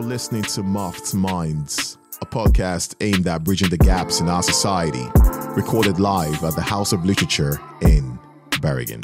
[0.00, 5.04] You're listening to Muffed Minds, a podcast aimed at bridging the gaps in our society,
[5.54, 8.18] recorded live at the House of Literature in
[8.62, 9.02] Bergen.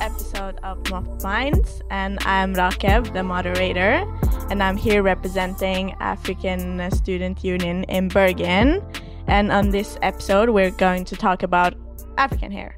[0.00, 4.06] episode of Muffed Minds, and I'm Rakev, the moderator,
[4.50, 8.82] and I'm here representing African Student Union in Bergen.
[9.28, 11.74] And on this episode, we're going to talk about
[12.18, 12.76] African hair.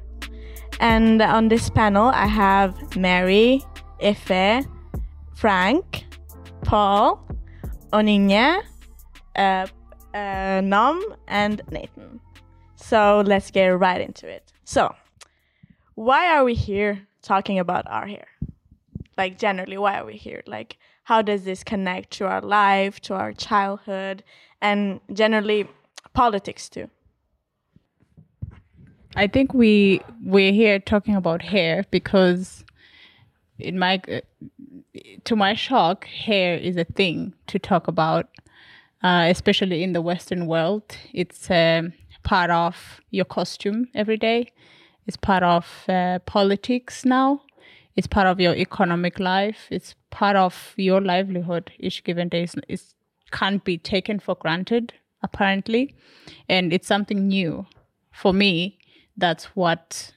[0.79, 3.63] And on this panel, I have Mary,
[4.01, 4.67] Ife,
[5.35, 6.05] Frank,
[6.61, 7.27] Paul,
[7.91, 8.61] Oninya,
[9.35, 9.65] uh,
[10.13, 12.19] uh, Nam, and Nathan.
[12.75, 14.53] So let's get right into it.
[14.63, 14.93] So,
[15.95, 18.27] why are we here talking about our hair?
[19.17, 20.43] Like, generally, why are we here?
[20.45, 24.23] Like, how does this connect to our life, to our childhood,
[24.61, 25.67] and generally
[26.13, 26.89] politics too?
[29.15, 32.63] I think we we're here talking about hair because,
[33.59, 34.01] in my
[35.23, 38.29] to my shock, hair is a thing to talk about,
[39.03, 40.97] uh, especially in the Western world.
[41.13, 44.51] It's um, part of your costume every day.
[45.05, 47.41] It's part of uh, politics now.
[47.95, 49.67] It's part of your economic life.
[49.69, 52.47] It's part of your livelihood each given day.
[52.67, 52.81] It
[53.31, 55.95] can't be taken for granted, apparently,
[56.49, 57.65] and it's something new
[58.11, 58.77] for me
[59.17, 60.13] that's what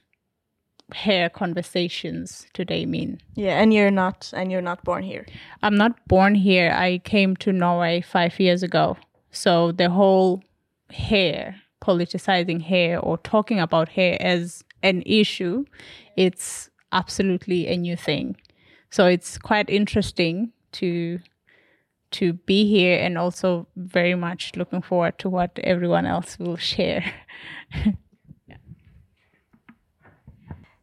[0.93, 3.19] hair conversations today mean.
[3.35, 5.25] Yeah, and you're not and you're not born here.
[5.61, 6.71] I'm not born here.
[6.71, 8.97] I came to Norway 5 years ago.
[9.31, 10.43] So the whole
[10.89, 15.65] hair, politicizing hair or talking about hair as an issue,
[16.15, 18.37] it's absolutely a new thing.
[18.89, 21.19] So it's quite interesting to
[22.09, 27.03] to be here and also very much looking forward to what everyone else will share.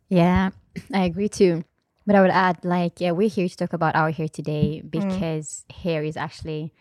[0.08, 0.50] Yeah,
[0.92, 1.64] I agree too.
[2.06, 5.64] But I would add, like, yeah, we're here to talk about our hair today because
[5.82, 6.74] hair is actually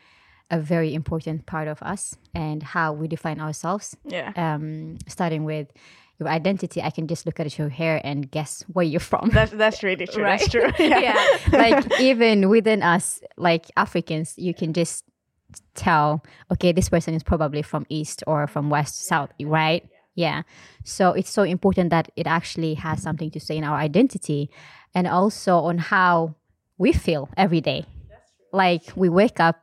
[0.52, 3.96] a very important part of us and how we define ourselves.
[4.06, 4.34] Yeah.
[4.36, 5.72] Um, starting with
[6.20, 9.30] your identity, I can just look at your hair and guess where you're from.
[9.34, 10.24] That's that's really true.
[10.24, 10.72] That's true.
[10.80, 11.38] yeah.
[11.52, 15.06] like even within us, like Africans, you can just
[15.76, 19.88] tell, okay, this person is probably from east or from west, south, right?
[20.16, 20.44] Yeah.
[20.84, 24.50] So it's so important that it actually has something to say in our identity
[24.94, 26.36] and also on how
[26.78, 27.86] we feel every day.
[28.52, 29.60] Like we wake up,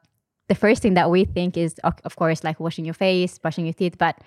[0.48, 3.66] the first thing that we think is, of of course, like washing your face, brushing
[3.66, 4.18] your teeth, but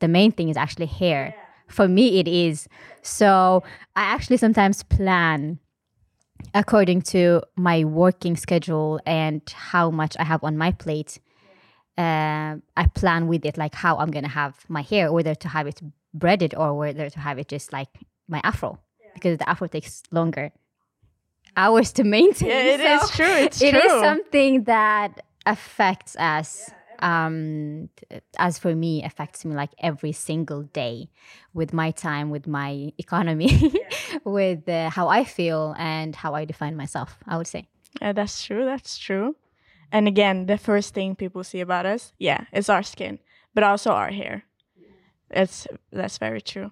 [0.00, 1.34] the main thing is actually hair.
[1.70, 2.68] For me, it is.
[3.02, 3.62] So
[3.96, 5.58] I actually sometimes plan
[6.54, 11.20] according to my working schedule and how much I have on my plate.
[11.96, 15.66] Uh, I plan with it like how I'm gonna have my hair, whether to have
[15.66, 15.80] it
[16.14, 17.88] braided or whether to have it just like
[18.26, 18.78] my afro,
[19.14, 20.50] because the afro takes longer
[21.56, 22.48] hours to maintain.
[22.48, 23.34] Yeah, it is So true.
[23.44, 23.80] It's it true.
[23.80, 26.70] is something that affects us.
[27.00, 27.88] Um,
[28.38, 31.10] as for me, affects me like every single day
[31.54, 33.74] with my time, with my economy,
[34.24, 37.18] with uh, how I feel and how I define myself.
[37.26, 37.68] I would say.
[38.00, 38.64] Yeah, that's true.
[38.64, 39.36] That's true.
[39.92, 43.18] And again, the first thing people see about us, yeah, is our skin,
[43.54, 44.44] but also our hair.
[45.30, 46.70] It's that's very true.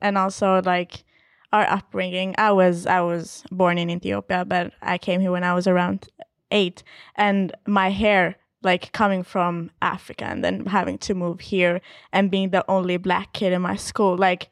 [0.00, 1.04] And also like
[1.54, 2.34] our upbringing.
[2.36, 6.08] I was I was born in Ethiopia, but I came here when I was around
[6.50, 6.82] 8
[7.14, 11.80] and my hair like coming from Africa and then having to move here
[12.12, 14.48] and being the only black kid in my school like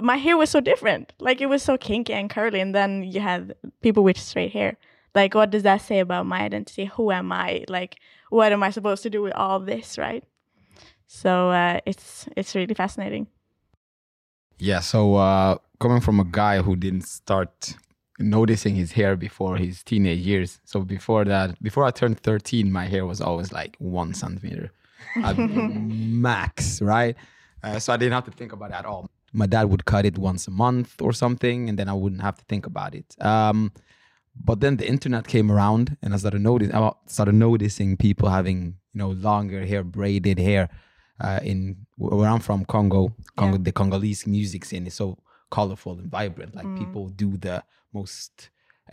[0.00, 1.12] my hair was so different.
[1.18, 4.76] Like it was so kinky and curly, and then you had people with straight hair.
[5.14, 6.86] Like, what does that say about my identity?
[6.86, 7.64] Who am I?
[7.68, 7.96] Like,
[8.30, 10.24] what am I supposed to do with all this, right?
[11.06, 13.26] So uh, it's it's really fascinating.
[14.58, 17.74] Yeah, so uh, coming from a guy who didn't start
[18.22, 20.60] noticing his hair before his teenage years.
[20.64, 24.70] So before that, before I turned 13, my hair was always like one centimeter
[25.36, 27.16] max, right?
[27.62, 29.08] Uh, so I didn't have to think about it at all.
[29.32, 32.36] My dad would cut it once a month or something, and then I wouldn't have
[32.36, 33.16] to think about it.
[33.20, 33.72] Um,
[34.34, 38.76] but then the internet came around, and I started noticing, I started noticing people having,
[38.92, 40.68] you know, longer hair, braided hair.
[41.20, 45.18] Uh, in where I'm from, Congo, Congo, the Congolese music scene is so
[45.58, 46.52] colorful and vibrant.
[46.58, 47.56] Like people do the
[47.98, 48.32] most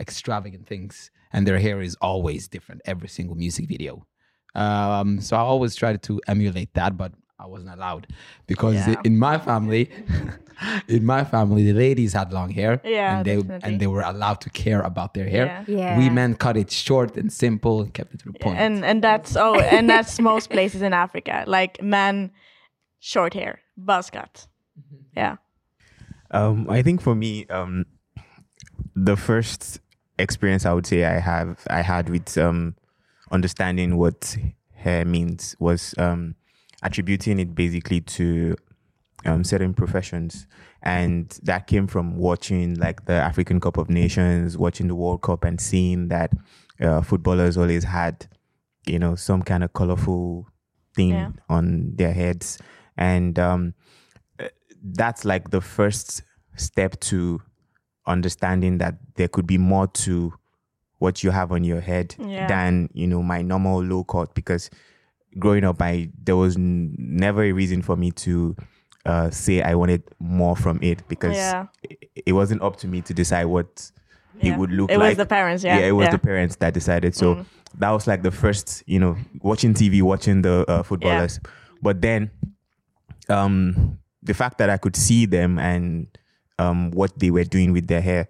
[0.04, 3.92] extravagant things, and their hair is always different every single music video.
[4.64, 7.12] Um, so I always tried to emulate that, but
[7.44, 8.04] I wasn't allowed
[8.52, 9.08] because Yeah.
[9.08, 9.82] in my family,
[10.96, 13.66] in my family, the ladies had long hair, Yeah, and they definitely.
[13.66, 15.46] and they were allowed to care about their hair.
[15.46, 15.64] Yeah.
[15.82, 15.98] Yeah.
[15.98, 18.58] We men cut it short and simple and kept it to the point.
[18.64, 21.34] and and that's oh and that's most places in Africa.
[21.56, 22.14] Like men,
[23.12, 23.54] short hair,
[23.88, 24.34] buzz cut.
[25.20, 25.36] Yeah.
[26.30, 27.86] Um, I think for me, um,
[28.94, 29.80] the first
[30.18, 32.76] experience I would say I have I had with um,
[33.30, 34.36] understanding what
[34.74, 36.34] hair means was um,
[36.82, 38.56] attributing it basically to
[39.26, 40.46] um, certain professions,
[40.82, 45.44] and that came from watching like the African Cup of Nations, watching the World Cup,
[45.44, 46.32] and seeing that
[46.80, 48.26] uh, footballers always had,
[48.86, 50.48] you know, some kind of colorful
[50.94, 51.30] thing Yeah.
[51.48, 52.58] on their heads,
[52.96, 53.74] and um,
[54.82, 56.22] that's like the first
[56.56, 57.40] step to
[58.06, 60.32] understanding that there could be more to
[60.98, 62.46] what you have on your head Yeah.
[62.46, 64.68] than you know my normal low cut because
[65.38, 68.56] growing up i there was n- never a reason for me to
[69.06, 71.66] uh, say i wanted more from it because Yeah.
[71.82, 73.90] it, it wasn't up to me to decide what
[74.42, 74.54] Yeah.
[74.54, 74.98] it would look like.
[74.98, 75.78] It was the parents, yeah.
[75.78, 77.46] yeah it was the parents that decided so Mm.
[77.78, 81.38] that was like the first you know watching tv watching the uh, footballers
[81.80, 82.30] but then
[83.28, 86.06] um the fact that i could see them and
[86.58, 88.28] um what they were doing with their hair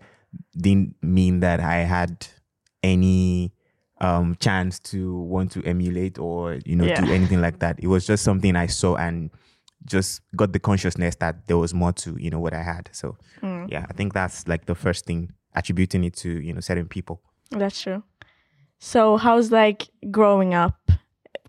[0.57, 2.27] didn't mean that i had
[2.83, 3.53] any
[4.01, 7.01] um chance to want to emulate or you know Yeah.
[7.05, 9.31] do anything like that it was just something i saw and
[9.85, 13.17] just got the consciousness that there was more to you know what i had so
[13.43, 13.71] Mm.
[13.71, 17.21] yeah i think that's like the first thing attributing it to you know certain people
[17.51, 18.03] That's true.
[18.83, 20.79] So, how's like growing up?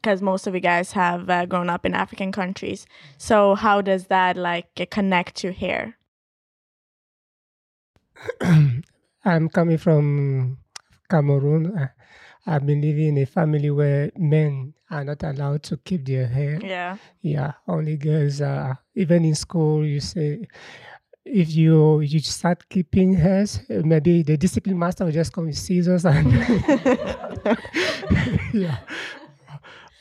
[0.02, 2.88] Because most of you guys have uh, grown up in African countries.
[3.18, 5.98] So, how does that like uh, connect to hair?
[9.24, 10.58] I'm coming from
[11.10, 11.78] Cameroon.
[11.78, 11.88] Uh,
[12.48, 16.60] I've been living in a family where men are not allowed to keep their hair.
[16.62, 16.98] Yeah.
[17.22, 18.80] Yeah, only girls are.
[18.96, 20.48] Even in school, you say
[21.24, 26.06] if you you start keeping hairs, maybe the discipline master will just come with scissors
[26.06, 26.32] and
[28.54, 28.78] yeah.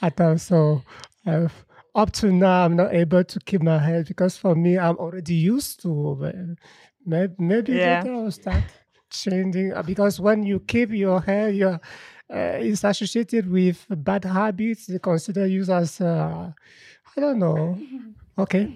[0.02, 0.82] I thought so.
[1.26, 1.49] Uh,
[1.94, 5.35] up to now, I'm not able to keep my hair because for me, I'm already
[5.35, 6.17] used to.
[7.05, 8.02] Maybe, maybe Yeah.
[8.02, 8.64] later I'll start
[9.11, 11.81] changing uh, because when you keep your hair, you're
[12.32, 14.87] uh, it's associated with bad habits.
[14.87, 16.52] They consider you as uh,
[17.17, 17.79] I don't know.
[18.38, 18.73] Okay.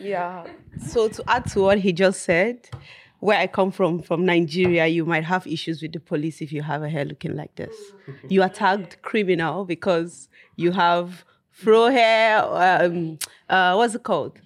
[0.00, 0.44] Yeah.
[0.88, 2.68] So to add to what he just said,
[3.20, 6.62] where I come from, from Nigeria, you might have issues with the police if you
[6.62, 7.74] have a hair looking like this.
[8.28, 13.18] You are tagged criminal because you have fro hair, um,
[13.48, 14.38] uh, what's it called?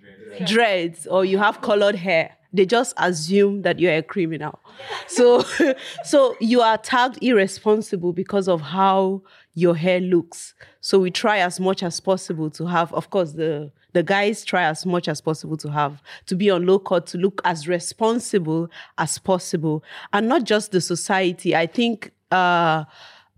[0.45, 2.37] Dreads, or you have colored hair.
[2.53, 4.59] They just assume that you're a criminal.
[5.07, 5.45] So,
[6.05, 9.23] so you are tagged irresponsible because of how
[9.55, 10.55] your hair looks.
[10.81, 14.65] So we try as much as possible to have, of course, the the guys try
[14.65, 18.69] as much as possible to have to be on low cut to look as responsible
[18.99, 19.83] as possible,
[20.13, 21.57] and not just the society.
[21.57, 22.85] I think uh,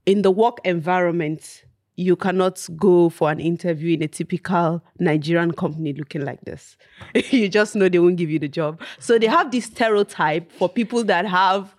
[0.06, 1.62] in the work environment,
[1.96, 6.76] you cannot go for an interview in a typical Nigerian company looking like this.
[7.30, 8.80] you just know they won't give you the job.
[8.98, 11.74] So they have this stereotype for people that have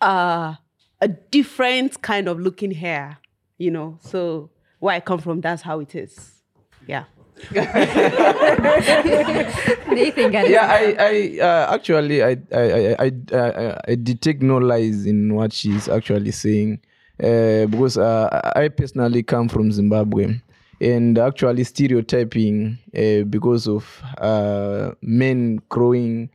[0.00, 0.54] uh,
[1.00, 3.18] a different kind of looking hair,
[3.58, 3.98] you know.
[4.02, 6.32] So where I come from, that's how it is.
[6.86, 7.04] Yeah.
[9.90, 15.34] Nathan yeah, I, I uh, actually, I, I, I, I, I, detect no lies in
[15.34, 16.80] what she's actually saying,
[17.22, 20.40] uh, because uh, I personally come from Zimbabwe,
[20.80, 26.30] and actually stereotyping uh, because of uh, men growing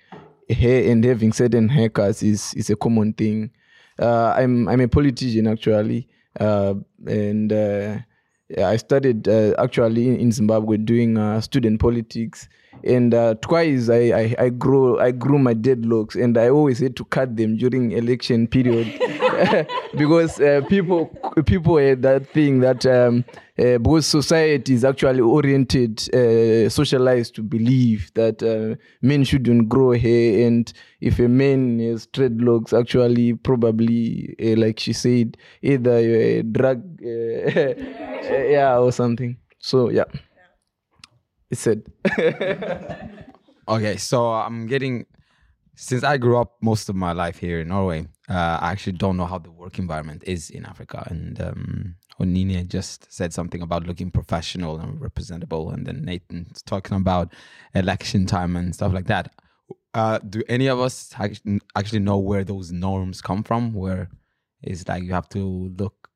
[0.49, 3.51] hair and having certain haircuts is is a common thing.
[3.99, 6.07] I'm I'm a politician actually,
[6.37, 8.05] and.
[8.49, 12.49] Yeah, I studied uh, actually in, Zimbabwe doing uh, student politics,
[12.83, 16.95] and uh, twice I, I I grew I grew my dreadlocks, and I always had
[16.95, 18.87] to cut them during election period
[19.97, 21.07] because uh, people
[21.45, 23.23] people had that thing that um,
[23.57, 29.91] uh, because society is actually oriented, uh, socialized to believe that uh, men shouldn't grow
[29.91, 36.39] hair, and if a man has dreadlocks, actually probably uh, like she said, either you're
[36.39, 36.83] a drug.
[37.03, 37.73] Uh,
[38.29, 39.37] yeah, or something.
[39.59, 40.05] So yeah,
[41.49, 41.83] it's said.
[43.69, 45.05] Okay, so I'm getting
[45.75, 48.07] since I grew up most of my life here in Norway.
[48.29, 52.67] Uh, I actually don't know how the work environment is in Africa, and um, Onine
[52.67, 57.33] just said something about looking professional and representable, and then Nathan's talking about
[57.73, 59.33] election time and stuff like that.
[59.95, 61.11] Uh, do any of us
[61.75, 63.73] actually know where those norms come from?
[63.73, 64.09] Where
[64.61, 66.09] it's like you have to look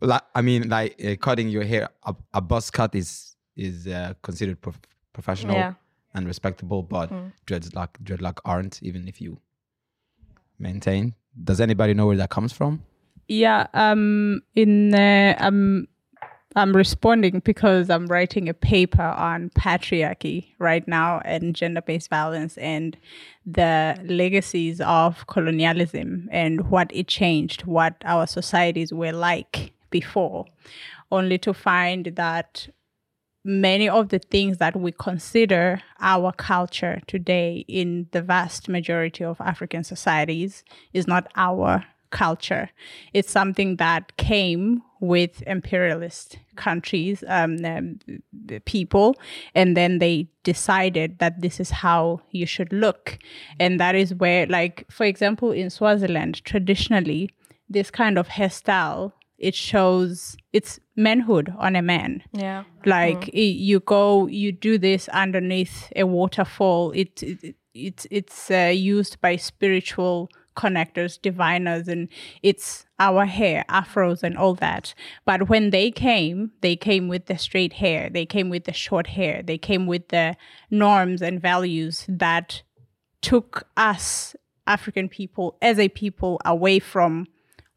[0.00, 4.14] like I mean, like uh, cutting your hair a, a buzz cut is is uh,
[4.22, 4.80] considered prof-
[5.12, 5.74] professional Yeah.
[6.14, 7.12] and respectable, but
[7.46, 9.38] dreadlock dreadlock aren't, even if you
[10.58, 11.14] maintain.
[11.42, 12.82] Does anybody know where that comes from?
[13.28, 15.86] Yeah, um, in uh, I'm
[16.56, 22.96] I'm responding because I'm writing a paper on patriarchy right now and gender-based violence and
[23.46, 30.46] the legacies of colonialism and what it changed, what our societies were like before,
[31.12, 32.68] only to find that
[33.44, 39.40] many of the things that we consider our culture today in the vast majority of
[39.40, 42.70] African societies is not our culture.
[43.14, 47.98] It's something that came with imperialist countries, um,
[48.66, 49.16] people,
[49.54, 53.18] and then they decided that this is how you should look.
[53.58, 57.30] And that is where, like, for example, in Swaziland, traditionally,
[57.68, 62.22] this kind of hairstyle it shows it's manhood on a man.
[62.32, 62.64] Yeah.
[62.84, 66.92] like i- you go you do this underneath a waterfall.
[66.92, 72.08] It, it it's it's uh, used by spiritual connectors diviners and
[72.42, 74.94] it's our hair afros and all that.
[75.24, 78.10] But when they came they came with the straight hair.
[78.10, 79.42] They came with the short hair.
[79.42, 80.36] They came with the
[80.70, 82.62] norms and values that
[83.22, 84.34] took us
[84.66, 87.26] african people as a people away from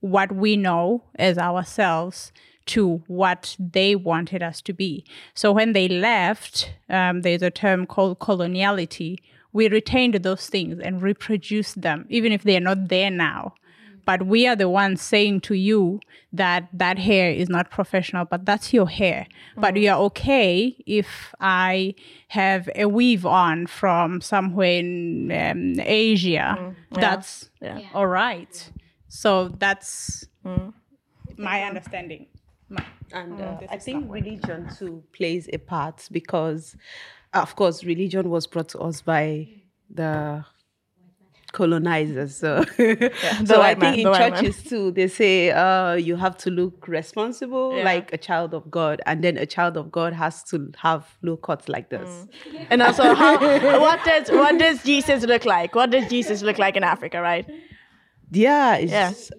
[0.03, 2.33] what we know as ourselves
[2.65, 5.05] to what they wanted us to be.
[5.33, 9.19] So when they left, um, there's a term called coloniality.
[9.53, 13.53] We retained those things and reproduced them, even if they're not there now.
[14.05, 16.01] But we are the ones saying to you
[16.33, 19.27] that that hair is not professional, but that's your hair.
[19.55, 21.95] But you are okay if I
[22.27, 26.75] have a weave on from somewhere in um, Asia.
[27.00, 27.50] That's
[27.93, 28.69] all right.
[29.15, 30.25] So that's
[31.38, 32.25] my understanding.
[32.67, 36.75] My- And uh, I think religion too plays a part because,
[37.34, 39.48] of course, religion was brought to us by
[39.88, 40.43] the
[41.51, 42.36] colonizers.
[42.38, 42.63] So,
[43.46, 44.43] so I white man, think in the white man.
[44.43, 47.84] churches too, they say uh, you have to look responsible, Yeah.
[47.84, 51.38] like a child of God, and then a child of God has to have low
[51.38, 52.25] cuts like this.
[52.72, 53.38] And also, how,
[53.79, 55.75] what does what does Jesus look like?
[55.75, 57.46] What does Jesus look like in Africa, right?
[58.33, 59.09] Yeah, it's Yeah.
[59.11, 59.33] just-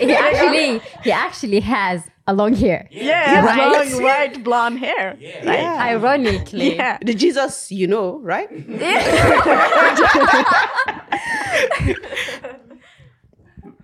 [0.00, 2.88] he actually he actually has a long hair.
[2.90, 3.72] Yeah, Right.
[3.92, 5.16] long white blonde hair.
[5.44, 5.92] Right?
[5.92, 6.74] Ironically.
[6.76, 6.98] Yeah.
[7.04, 8.48] the Jesus, you know, right?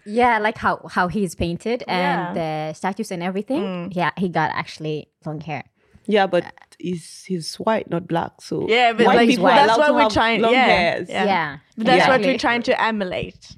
[0.04, 2.68] Yeah, like how how he's painted and Yeah.
[2.68, 3.62] the statues and everything.
[3.62, 3.92] Mm.
[3.94, 5.62] Yeah, he got actually long hair.
[6.06, 6.44] Yeah, but
[6.80, 8.32] he's he's white, not black.
[8.42, 10.40] So Yeah, but white like people are that's allowed what we're trying.
[10.42, 11.08] long Yeah, hairs.
[11.08, 11.24] yeah.
[11.24, 11.56] Yeah.
[11.76, 13.54] But that's what we're trying to emulate.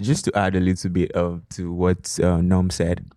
[0.00, 2.40] Just to add a little bit of to what uh,
[2.70, 3.10] said,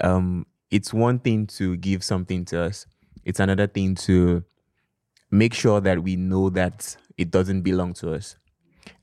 [0.00, 2.86] um, it's one thing to give something to us.
[3.24, 4.44] It's another thing to
[5.30, 8.36] make sure that we know that it doesn't belong to us.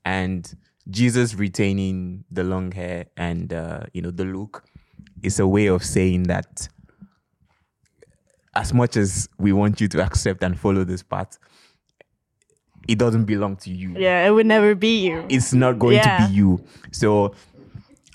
[0.04, 0.52] And
[0.90, 4.64] Jesus retaining the long hair and uh, you know the look
[5.22, 6.68] is a way of saying that
[8.54, 11.38] as much as we want you to accept and follow this path,
[12.88, 15.24] it doesn't belong to you Yeah, it would never be you.
[15.28, 16.18] it's not going Yeah.
[16.18, 16.60] to be you.
[16.92, 17.34] So,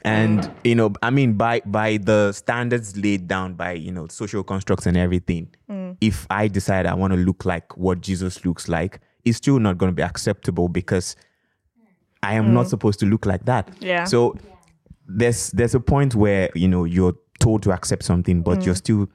[0.03, 4.43] and you know, I mean, by by the standards laid down by you know social
[4.43, 5.97] constructs and everything, Mm.
[6.01, 9.77] if I decide I want to look like what Jesus looks like, it's still not
[9.77, 11.15] going to be acceptable because
[12.23, 13.67] I am not supposed to look like that.
[13.67, 13.75] Mm.
[13.81, 14.03] Yeah.
[14.05, 14.35] So
[15.07, 19.07] there's there's a point where you know you're told to accept something, but you're still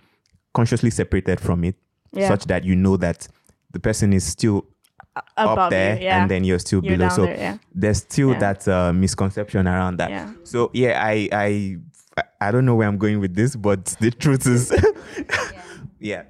[0.55, 1.75] consciously separated from it,
[2.15, 2.21] Mm.
[2.21, 2.29] Yeah.
[2.29, 3.29] such that you know that
[3.73, 4.65] the person is still
[5.37, 6.21] up there you, yeah.
[6.23, 7.09] and then you're still You're below.
[7.11, 7.59] So there, yeah.
[7.75, 8.39] there's still Yeah.
[8.39, 10.11] that uh, misconception around that.
[10.11, 10.33] Yeah.
[10.45, 11.77] So yeah, I I
[12.41, 14.73] I don't know where I'm going with this, but the truth is,
[16.01, 16.25] yeah.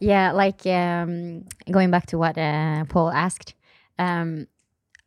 [0.00, 3.54] Yeah, like um, going back to what uh, Paul asked,
[3.98, 4.46] um,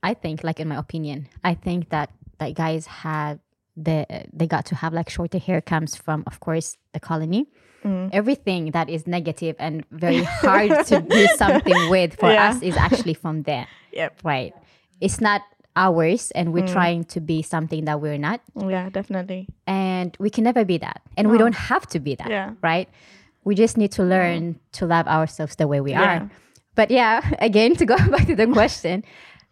[0.04, 3.40] I think, like in my opinion, I think that that guys had
[3.76, 7.48] the they got to have like shorter hair comes from, of course, the colony.
[7.84, 8.10] Mm.
[8.14, 12.50] Everything that is negative and very hard to do something with for Yeah.
[12.50, 14.20] us is actually from there, Yep.
[14.24, 14.54] right?
[15.02, 15.42] It's not
[15.76, 19.48] ours, and we're trying to be something that we're not Yeah, definitely.
[19.68, 22.52] and we can never be that and we don't have to be that Yeah.
[22.62, 22.88] right
[23.44, 26.06] we just need to learn to love ourselves the way we Yeah.
[26.06, 26.30] are
[26.76, 29.04] but yeah again to go back to the question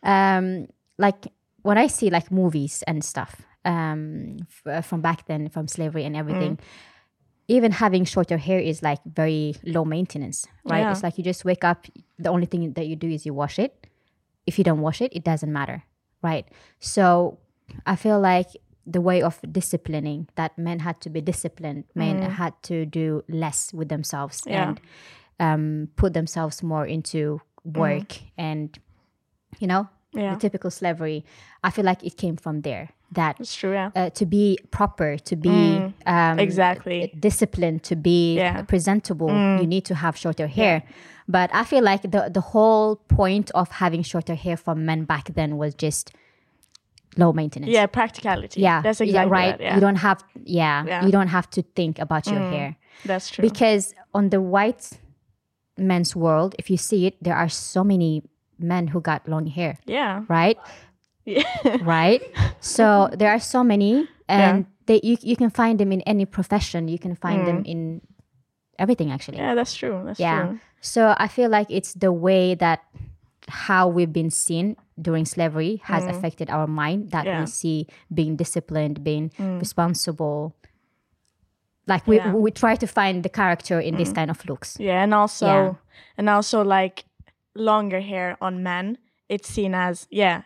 [0.04, 0.68] um
[1.02, 1.28] like
[1.64, 6.16] when i see like movies and stuff um f- from back then from slavery and
[6.16, 6.60] everything
[7.58, 10.80] even having shorter hair is like very low maintenance right?
[10.84, 10.92] Yeah.
[10.92, 11.80] it's like you just wake up
[12.26, 13.72] the only thing that you do is you wash it.
[14.50, 15.84] If you don't wash it it doesn't matter
[16.24, 16.46] right?
[16.80, 17.38] So
[17.86, 18.50] i feel like
[18.96, 23.60] the way of disciplining that men had to be disciplined men had to do less
[23.74, 24.64] with themselves Yeah.
[24.68, 24.76] and
[25.40, 28.68] um, put themselves more into work and
[29.62, 30.34] you know Yeah.
[30.34, 31.24] the typical slavery.
[31.64, 33.90] I feel like it came from there that It's true, yeah.
[33.96, 37.12] uh, to be proper to be um, Exactly.
[37.20, 38.62] disciplined to be Yeah.
[38.64, 39.30] presentable
[39.62, 40.84] you need to have shorter hair
[41.28, 45.26] but i feel like the the whole point of having shorter hair for men back
[45.36, 46.12] then was just
[47.18, 48.62] low maintenance Yeah, practicality.
[48.62, 49.76] yeah That's yeah, exactly right that, yeah.
[49.76, 51.06] you don't have yeah, Yeah.
[51.06, 53.42] you don't have to think about your hair That's true.
[53.50, 54.86] because on the white
[55.78, 58.24] men's world if you see it there are so many
[58.60, 60.24] men who got long hair yeah.
[60.30, 60.58] right
[61.82, 62.22] right
[62.60, 66.88] so there are so many and they you, you can find them in any profession
[66.88, 68.02] you can find them in
[68.80, 69.42] everything actually Mm.
[69.42, 70.02] Yeah, that's true.
[70.06, 70.60] That's yeah true.
[70.82, 72.80] so i feel like it's the way that
[73.48, 77.30] how we've been seen during slavery has affected our mind that Mm.
[77.30, 77.38] Yeah.
[77.38, 77.42] Mm.
[77.42, 80.56] we see being disciplined being responsible
[81.88, 82.32] like we, Yeah.
[82.32, 82.40] Mm.
[82.42, 85.74] we try to find the character in this kind of looks Yeah, and also Yeah.
[86.18, 87.06] and also like
[87.56, 88.98] longer hair on men,
[89.28, 90.44] it's seen as yeah,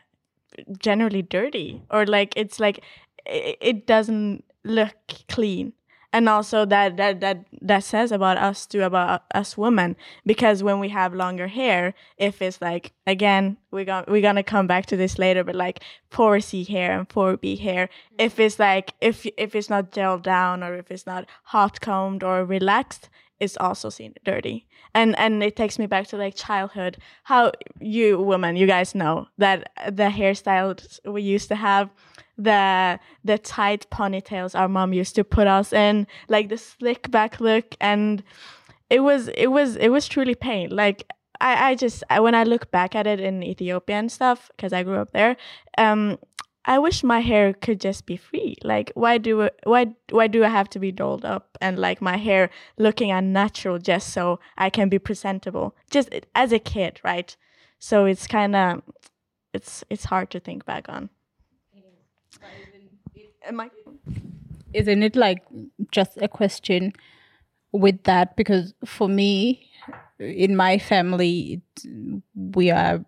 [0.78, 2.84] generally dirty or like it's like
[3.26, 4.96] it, it doesn't look
[5.30, 5.74] clean.
[6.14, 10.80] And also that that that that says about us too about us women because when
[10.80, 14.96] we have longer hair, if it's like again we're gonna we're gonna come back to
[14.96, 15.82] this later, but like
[16.12, 20.76] 4C hair and 4B hair, if it's like if if it's not gelled down or
[20.76, 24.66] if it's not hot combed or relaxed, is also seen dirty.
[24.94, 26.98] And and it takes me back to like childhood.
[27.24, 31.90] How you women you guys know that the hairstyles we used to have
[32.38, 37.40] the the tight ponytails our mom used to put us in like the slick back
[37.40, 37.76] look.
[37.82, 38.24] And
[38.90, 40.70] it was it was it was truly pain.
[40.70, 41.12] Like
[41.42, 44.72] i i just I, when i look back at it in ethiopia and stuff because
[44.74, 45.36] i grew up there
[45.78, 46.18] um
[46.66, 48.56] I wish my hair could just be free.
[48.64, 52.02] Like, why do I, why why do I have to be dolled up and like
[52.02, 55.76] my hair looking unnatural just so I can be presentable?
[55.90, 57.36] Just as a kid, right?
[57.80, 58.82] So it's kind of
[59.54, 61.10] it's it's hard to think back on.
[63.48, 63.70] Am I?
[64.76, 65.42] isn't it like
[65.92, 66.92] just a question
[67.72, 69.70] with that because for me
[70.20, 71.90] in my family it,
[72.36, 73.04] we are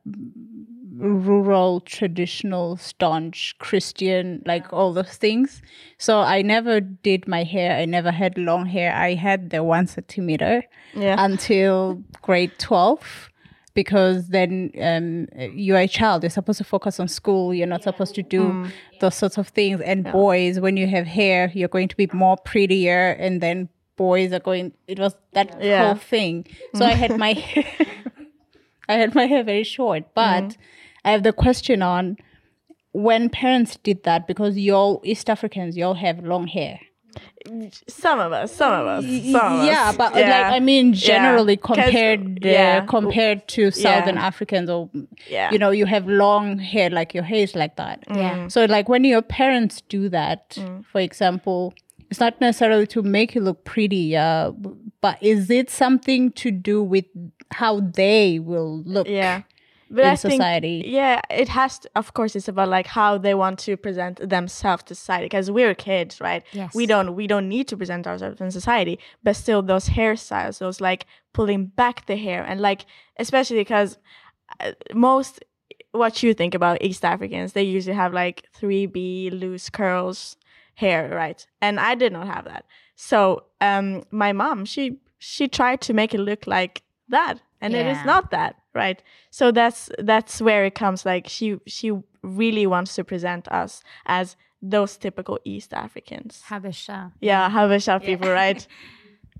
[0.99, 5.62] rural traditional staunch christian like all those things.
[5.97, 7.77] So i never did my hair.
[7.77, 8.93] I never had long hair.
[8.95, 11.15] I had the one centimeter Yeah.
[11.23, 13.29] until grade 12
[13.73, 16.23] because then um, you're a child.
[16.23, 17.53] You're supposed to focus on school.
[17.53, 18.71] You're not supposed to do Mm.
[19.01, 19.79] those sorts of things.
[19.81, 23.12] And boys when you have hair you're going to be more prettier.
[23.19, 25.86] And then boys are going it was that Yeah.
[25.86, 26.45] whole thing.
[26.75, 27.33] So i had my
[28.89, 30.03] i had my hair very short.
[30.13, 30.57] But Mm.
[31.07, 32.03] I have the question on
[33.07, 36.75] when parents did that because y'all east africans y'all have long hair
[37.87, 39.03] Some of us, some of us,
[39.35, 39.97] some of yeah, us.
[40.01, 41.55] but uh, like I mean, Yeah.
[41.71, 42.85] compared uh, yeah.
[42.85, 44.81] compared to Southern Africans, or
[45.35, 45.49] Yeah.
[45.53, 47.97] you know, you have long hair, like your hair is like that.
[48.13, 48.47] Yeah.
[48.49, 50.83] So like when your parents do that, Mm.
[50.91, 51.73] for example,
[52.11, 54.51] it's not necessarily to make you look pretty, uh,
[55.05, 57.05] but is it something to do with
[57.61, 59.07] how they will look?
[59.07, 59.41] yeah
[59.89, 60.84] but in I think, society.
[60.86, 64.84] yeah it has to, of course it's about like how they want to present themselves
[64.84, 66.43] to society because we're kids right?
[66.52, 66.73] Yes.
[66.76, 70.82] we don't we don't need to present ourselves in society but still those hairstyles those
[70.82, 72.86] like pulling back the hair and like
[73.17, 73.97] especially because
[74.60, 75.43] uh, most
[75.91, 80.38] what you think about east africans they usually have like 3b loose curls
[80.76, 81.45] hair right?
[81.62, 82.65] And i did not have that.
[82.95, 87.88] So um my mom she she tried to make it look like that and it
[87.88, 89.01] is not that right?
[89.29, 91.91] So that's that's where it comes like she she
[92.23, 96.43] really wants to present us as those typical east africans.
[96.47, 97.11] Habesha.
[97.19, 98.65] Yeah habesha people right?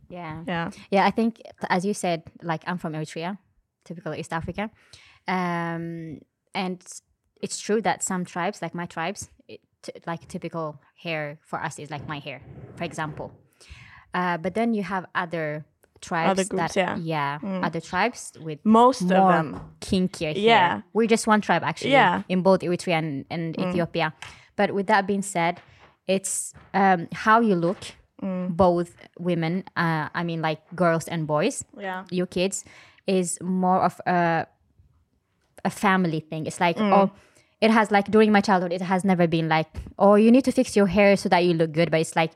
[0.10, 0.44] Yeah.
[0.48, 0.72] Yeah.
[0.90, 3.38] Yeah, I think as you said, like I'm from Eritrea,
[3.84, 4.72] typical East Africa,
[5.28, 6.20] um,
[6.54, 6.82] and
[7.42, 11.78] it's true that some tribes, like my tribes, it, t- like typical hair for us
[11.78, 12.42] is like my hair,
[12.78, 13.34] for example.
[14.14, 15.66] Uh, but then you have other
[16.02, 17.40] tribes groups, that yeah.
[17.42, 17.64] Mm.
[17.66, 20.38] other tribes with most of them kinkier hair.
[20.38, 20.82] Yeah.
[20.94, 22.20] We're just one tribe actually Yeah.
[22.20, 22.24] Mm.
[22.30, 24.14] in both Eritrea and, and Ethiopia.
[24.56, 25.60] But with that being said,
[26.08, 27.78] it's um, how you look,
[28.22, 28.58] Mm.
[28.58, 32.66] both women, uh, I mean like girls and boys, yeah your kids,
[33.06, 34.48] is more of a
[35.64, 36.48] a family thing.
[36.48, 36.94] It's like Mm.
[36.94, 37.12] oh
[37.62, 40.52] it has like during my childhood it has never been like oh you need to
[40.52, 42.32] fix your hair so that you look good but it's like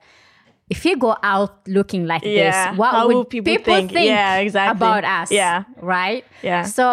[0.73, 2.43] if you go out looking like Yeah.
[2.71, 3.91] this what How would people people, think?
[3.91, 4.77] think, Yeah, exactly.
[4.79, 5.63] about us Yeah.
[5.95, 6.63] right Yeah.
[6.77, 6.86] so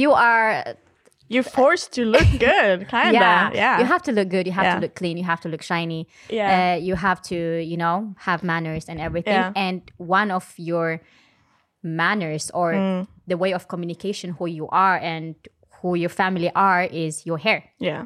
[0.00, 0.50] you are
[1.32, 3.22] you're forced to look good, kind of.
[3.22, 3.78] yeah, Yeah.
[3.80, 4.44] You have to look good.
[4.46, 4.74] You have Yeah.
[4.76, 5.16] to look clean.
[5.16, 6.02] You have to look shiny.
[6.28, 6.48] Yeah.
[6.54, 7.36] Uh, you have to,
[7.70, 7.96] you know,
[8.28, 9.32] have manners and everything.
[9.40, 9.52] Yeah.
[9.66, 11.00] And one of your
[11.82, 13.06] manners or Mm.
[13.26, 15.34] the way of communication, who you are and
[15.80, 17.64] who your family are, is your hair.
[17.78, 18.04] Yeah.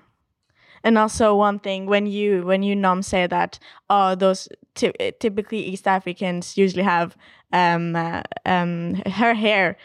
[0.84, 3.58] And also one thing when you when you nom say that
[3.90, 7.16] oh those ty- typically East Africans usually have
[7.52, 9.76] um uh, um her hair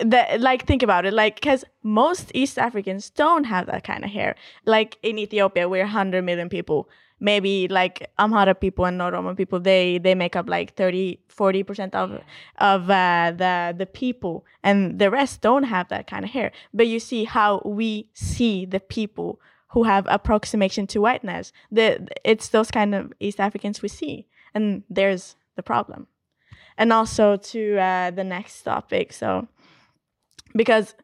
[0.00, 4.10] that like think about it like because most East Africans don't have that kind of
[4.10, 4.34] hair.
[4.64, 6.88] Like in Ethiopia we're 100 million people.
[7.20, 11.94] Maybe like Amhara people and non-Roma people they they make up like 30 40 percent
[11.94, 12.20] of
[12.58, 14.44] of uh, the the people.
[14.62, 16.50] And the rest don't have that kind of hair.
[16.74, 19.40] But you see how we see the people
[19.72, 21.52] who have approximation to whiteness.
[21.70, 26.06] The it's those kind of East Africans we see and there's the problem.
[26.78, 29.48] And also to uh, the next topic so
[30.54, 30.94] because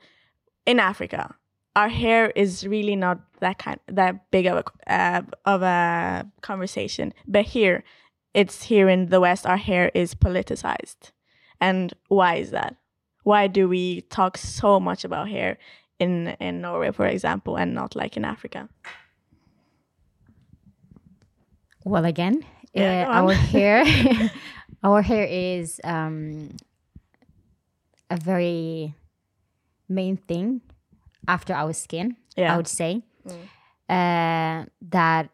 [0.66, 1.34] in Africa
[1.76, 7.14] our hair is really not that kind that big of a uh, of a conversation.
[7.26, 7.84] But here
[8.34, 11.12] it's here in the west our hair is politicized.
[11.60, 12.76] And why is that?
[13.24, 15.58] Why do we talk so much about hair
[15.98, 18.68] in in Norway for example and not like in Africa
[21.84, 23.84] Well, again, Yeah, uh, our hair,
[24.82, 26.50] our hair is um,
[28.10, 28.94] a very
[29.88, 30.60] main thing
[31.26, 32.16] after our skin.
[32.36, 32.52] Yeah.
[32.52, 33.02] I would say
[33.88, 35.30] uh, that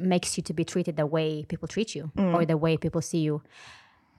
[0.00, 3.18] makes you to be treated the way people treat you or the way people see
[3.20, 3.42] you.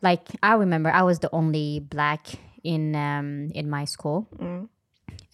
[0.02, 2.28] Like I remember, I was the only black
[2.64, 4.28] in um, in my school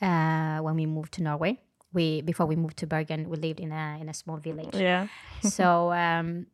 [0.02, 1.60] uh, when we moved to Norway.
[1.94, 5.08] We before we moved to Bergen, we lived in a in a small village yeah
[5.42, 6.48] so um,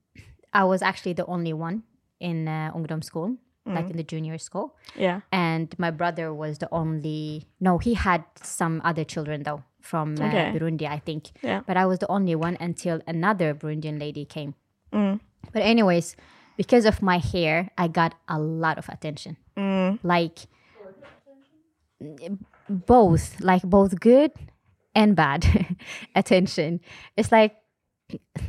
[0.53, 1.83] I was actually the only one
[2.19, 4.75] in uh, Ungdom school, like in the junior school.
[4.95, 7.47] yeah And my brother was the only.
[7.59, 10.53] No, he had some other children though from uh, Okay.
[10.53, 11.31] Burundi, I think.
[11.41, 11.61] Yeah.
[11.67, 14.53] But I was the only one until another Burundian lady came.
[14.93, 15.19] Mm.
[15.51, 16.15] But anyways,
[16.55, 19.35] because of my hair, I got a lot of attention.
[19.57, 19.99] Mm.
[20.03, 20.47] Like
[22.69, 24.31] both, like both good
[24.95, 25.45] and bad
[26.15, 26.79] attention.
[27.17, 27.55] It's like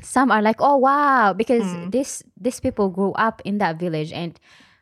[0.03, 1.91] some are like, oh wow, because Mm.
[1.93, 4.39] this these people grew up in that village and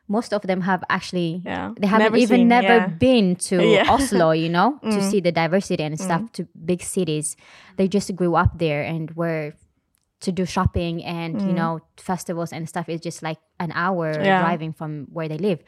[0.08, 1.72] most of them have actually Yeah.
[1.78, 2.86] they haven't Never even seen- never yeah.
[2.88, 3.84] been to Yeah.
[3.84, 3.90] Mm.
[3.94, 7.36] Oslo, you know, to see the diversity and stuff to big cities.
[7.76, 9.54] They just grew up there and were
[10.20, 14.22] to do shopping and you know festivals and stuff is just like an hour Mm.
[14.22, 14.40] Mm.
[14.42, 15.60] driving from where they live.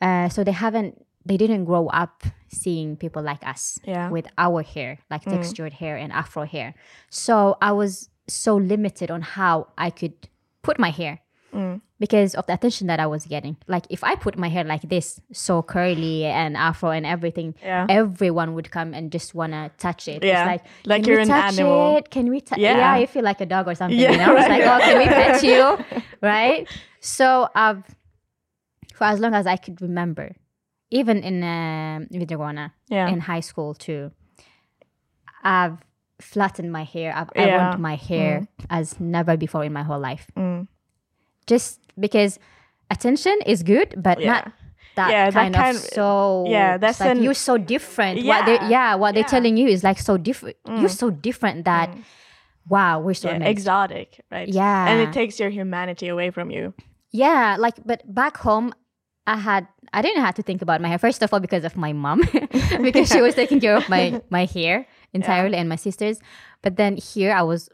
[0.00, 4.10] Uh, so they haven't they didn't grow up seeing people like us Yeah.
[4.10, 5.32] with our hair, like mm.
[5.32, 6.74] textured hair and afro hair.
[7.10, 10.14] So I was so limited on how I could
[10.62, 11.20] put my hair
[11.52, 11.80] mm.
[11.98, 13.56] because of the attention that I was getting.
[13.66, 17.86] Like if I put my hair like this, so curly and afro and everything, Yeah.
[17.88, 20.22] everyone would come and just wanna touch it.
[20.22, 20.42] Yeah.
[20.42, 21.96] It's like, Like can you're we an touch animal.
[21.96, 22.10] It?
[22.10, 22.58] Can we touch?
[22.58, 22.76] Yeah.
[22.76, 22.96] Yeah.
[22.98, 23.98] you feel like a dog or something.
[23.98, 26.02] Yeah, you know, it's like, oh, can we pet you?
[26.22, 26.66] Right.
[27.00, 27.84] So I've
[28.94, 30.36] for as long as I could remember,
[30.94, 33.12] even in uh, videregående, Yeah.
[33.12, 34.10] in high school too,
[35.42, 35.76] I've
[36.20, 37.12] flattened my hair.
[37.16, 37.44] I've Yeah.
[37.58, 38.46] ironed my hair mm.
[38.70, 40.26] as never before in my whole life.
[40.36, 40.66] Mm.
[41.46, 42.38] Just because
[42.90, 44.32] attention is good, but Yeah.
[44.32, 44.52] not
[44.96, 46.44] that Yeah, that kind, kind- of so.
[46.46, 48.24] yeah, that's like an- you're so different.
[48.24, 49.36] What they, Yeah, yeah, what they're yeah.
[49.36, 50.56] telling you is like so different.
[50.66, 51.02] You're mm.
[51.04, 52.02] so different that, mm.
[52.68, 54.88] wow, we're so Yeah, exotic right Yeah.
[54.88, 56.72] and it takes your humanity away from you
[57.10, 58.72] Yeah, like but back home
[59.26, 60.98] I had I didn't have to think about my hair.
[60.98, 62.22] First of all, because of my mom,
[62.82, 66.20] because she was taking care of my my hair entirely and my sisters.
[66.62, 67.68] But then here I was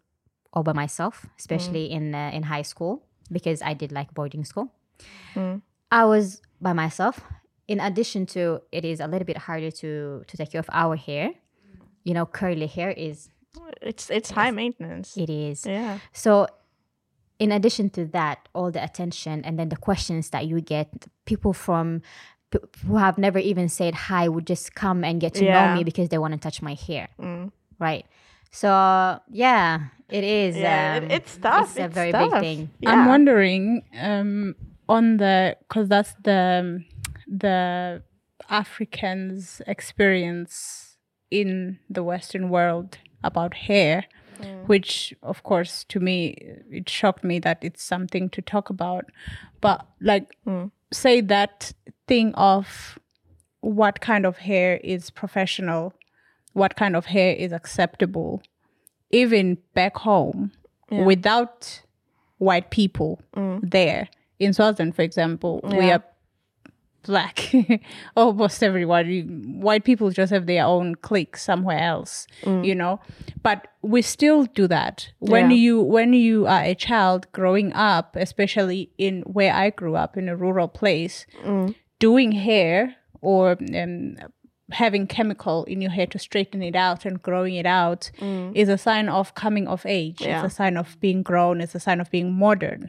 [0.53, 4.73] all by myself, especially in uh, in high school because I did like boarding school.
[5.91, 7.21] I was by myself.
[7.67, 10.97] In addition to it is a little bit harder to to take care of our
[10.97, 11.33] hair.
[12.05, 13.29] You know, curly hair is
[13.83, 15.67] it's it's high maintenance it is.
[15.67, 16.47] yeah So,
[17.41, 20.89] in addition to that, all the attention and then the questions that you get,
[21.25, 22.03] people from
[22.87, 25.53] who have never even said hi would just come and get to Yeah.
[25.55, 27.09] know me because they want to touch my hair.
[27.79, 28.05] Right.
[28.51, 28.69] So,
[29.31, 29.69] yeah,
[30.09, 30.57] it is.
[30.57, 32.31] Yeah, it- um, it's tough, It's a very tough.
[32.33, 32.71] big thing.
[32.81, 32.91] Yeah.
[32.91, 34.55] I'm wondering um,
[34.89, 36.83] on the because that's the
[37.45, 38.03] the
[38.49, 40.97] Africans' experience
[41.31, 44.05] in the Western world about hair,
[44.43, 44.67] Mm.
[44.67, 46.37] which of course to me
[46.71, 49.07] it shocked me that it's something to talk about.
[49.61, 50.71] But like mm.
[50.93, 51.73] say that
[52.07, 52.99] thing of
[53.61, 55.95] what kind of hair is professional,
[56.53, 58.43] what kind of hair is acceptable,
[59.11, 60.53] even back home
[60.91, 61.83] without
[62.39, 63.61] white people mm.
[63.63, 64.09] there.
[64.39, 66.03] In Swaziland, for example, we are
[67.03, 67.53] black.
[68.17, 69.61] Almost everyone.
[69.61, 72.65] White people just have their own clique somewhere else, mm.
[72.65, 73.01] you know.
[73.43, 75.57] But we still do that when Yeah.
[75.57, 80.29] you when you are a child growing up, especially in where I grew up in
[80.29, 81.75] a rural place, mm.
[81.99, 84.17] doing hair or um,
[84.73, 88.55] having chemical in your hair to straighten it out and growing it out mm.
[88.55, 90.21] is a sign of coming of age.
[90.21, 90.45] Yeah.
[90.45, 91.61] It's a sign of being grown.
[91.61, 92.89] It's a sign of being modern.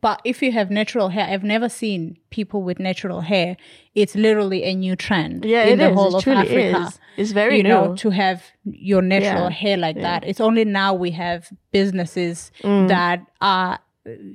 [0.00, 3.56] But if you have natural hair, I've never seen people with natural hair.
[3.94, 5.94] It's literally a new trend Yeah, in it the is.
[5.94, 6.86] whole It of truly Africa.
[6.88, 7.00] is.
[7.16, 9.50] It's very you know to have your natural Yeah.
[9.50, 10.24] hair like that.
[10.26, 12.88] It's only now we have businesses Mm.
[12.88, 13.78] that are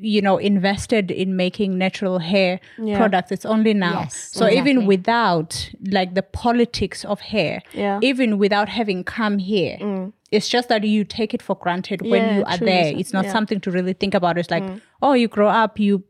[0.01, 2.97] you know invested in making natural hair Yeah.
[2.97, 7.97] products it's only now Yes, so even without like the politics of hair Yeah.
[8.01, 9.77] even without having come here
[10.31, 12.93] it's just that you take it for granted when Yeah, you it are truly there
[12.93, 12.99] is.
[13.01, 13.29] it's not Yeah.
[13.31, 13.33] Mm.
[13.33, 14.63] something to really think about it's like
[15.01, 16.03] oh you grow up you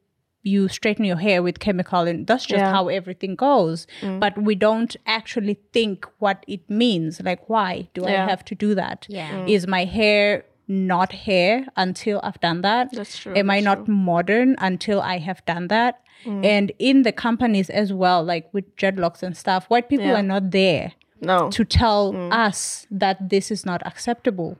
[0.43, 2.69] you straighten your hair with chemical and that's just Yeah.
[2.69, 2.75] Mm.
[2.75, 3.87] how everything goes
[4.19, 8.25] but we don't actually think what it means like why do Yeah.
[8.25, 9.45] i have to do that Yeah.
[9.57, 13.87] is my hair not hair until i've done that That's true, am i that's not
[13.87, 19.21] modern until i have done that and in the companies as well like with dreadlocks
[19.23, 20.19] and stuff white people Yeah.
[20.19, 21.49] are not there No.
[21.51, 24.57] to tell us that this is not acceptable.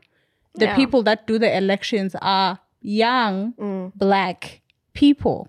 [0.56, 0.76] The Yeah.
[0.76, 4.62] people that do the elections are young black
[4.94, 5.48] people,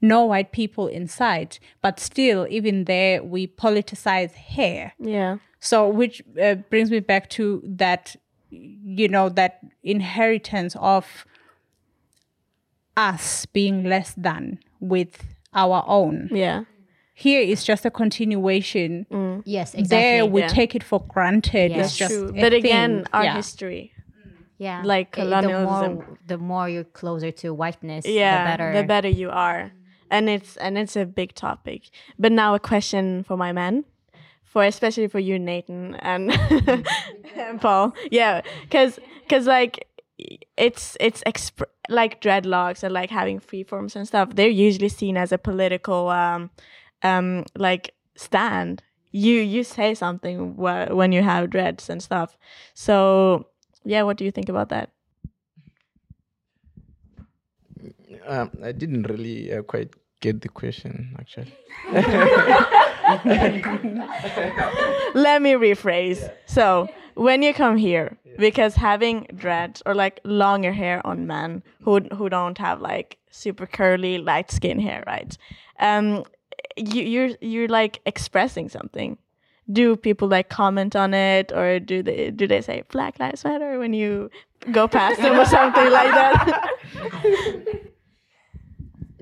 [0.00, 1.58] no white people inside.
[1.80, 4.92] But still, even there, we politicize hair.
[4.98, 5.38] Yeah.
[5.60, 8.14] So, which uh, brings me back to that,
[8.50, 11.24] you know, that inheritance of
[12.96, 16.28] us being less than with our own.
[16.32, 16.64] Yeah.
[17.16, 19.06] Here is just a continuation
[19.46, 19.86] Yes, exactly.
[19.86, 20.48] there we yeah.
[20.48, 21.70] take it for granted.
[21.70, 21.86] Yes.
[21.86, 22.32] It's just True.
[22.32, 23.06] But again, thing.
[23.12, 23.36] our yeah.
[23.36, 23.92] history.
[24.58, 25.82] yeah, like Eh, colonialism.
[25.82, 28.42] The more, the more you're closer to whiteness, Yeah.
[28.44, 28.72] the better.
[28.80, 29.72] The better you are.
[30.10, 31.90] And it's and it's a big topic.
[32.18, 33.84] But now a question for my men.
[34.44, 36.30] For especially for you, Nathan and,
[37.36, 37.92] and Paul.
[38.10, 38.42] Yeah.
[38.70, 38.98] Cause
[39.28, 39.86] cause like
[40.56, 45.16] it's it's exp- like dreadlocks and like having free forms and stuff, they're usually seen
[45.16, 46.50] as a political um
[47.04, 48.82] um like stand.
[49.12, 52.36] You you say something wh- when you have dreads and stuff.
[52.74, 53.46] So
[53.84, 54.90] yeah, what do you think about that?
[58.26, 61.52] Um, I didn't really uh, quite get the question actually.
[65.14, 66.30] Let me rephrase.
[66.46, 72.00] So, when you come here, because having dreads or like longer hair on men who
[72.16, 75.36] who don't have like super curly light skin hair, right?
[75.78, 76.24] Um,
[76.76, 79.18] you you're you're like expressing something.
[79.72, 83.78] Do people like comment on it, or do they do they say Black Lives Matter
[83.78, 84.30] when you
[84.72, 86.70] go past them or something like that?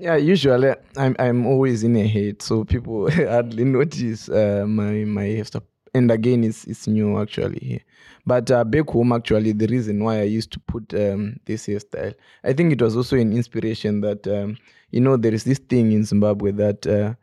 [0.03, 5.23] Yeah, usually I'm I'm always in a hate, so people hardly notice uh, my my
[5.23, 5.63] hairstyle.
[5.93, 7.79] And again, it's it's new actually here.
[8.25, 12.15] But uh, back home, actually, the reason why I used to put um, this hairstyle,
[12.43, 14.57] I think it was also an inspiration that um,
[14.91, 17.13] you know there is this thing in Zimbabwe that uh,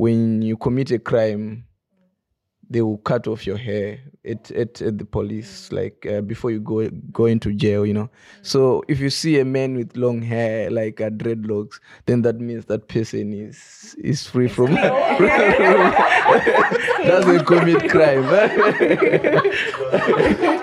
[0.00, 1.66] when you commit a crime,
[2.70, 6.58] they will cut off your hair at, at, at the police like uh, before you
[6.60, 8.08] go go into jail you know.
[8.40, 12.64] So if you see a man with long hair like uh, dreadlocks then that means
[12.66, 14.74] that person is is free from
[17.04, 18.24] doesn't commit crime.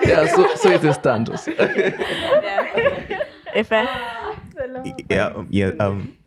[0.08, 1.52] Yeah so so it's a stunt also.
[3.54, 3.84] if I,
[5.10, 5.72] yeah, um, yeah.
[5.78, 6.17] Um,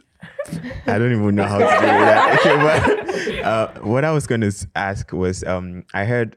[0.88, 2.40] I don't even know how to do that.
[2.40, 6.36] Okay, but uh, what I was going to ask was, um, I heard,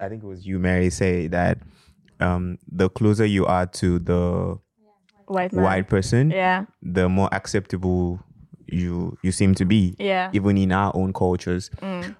[0.00, 1.58] I think it was you, Mary, say that
[2.20, 4.58] um, the closer you are to the
[5.26, 5.64] white man.
[5.64, 6.66] white person, Yeah.
[6.82, 8.20] the more acceptable
[8.70, 9.96] you you seem to be.
[9.98, 10.30] Yeah.
[10.34, 11.70] Even in our own cultures,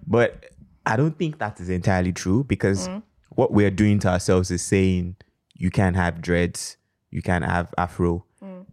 [0.07, 0.47] but
[0.87, 2.89] I don't think that is entirely true because
[3.31, 5.17] what we're doing to ourselves is saying
[5.55, 6.79] you can't have dreads,
[7.11, 8.25] you can't have afro,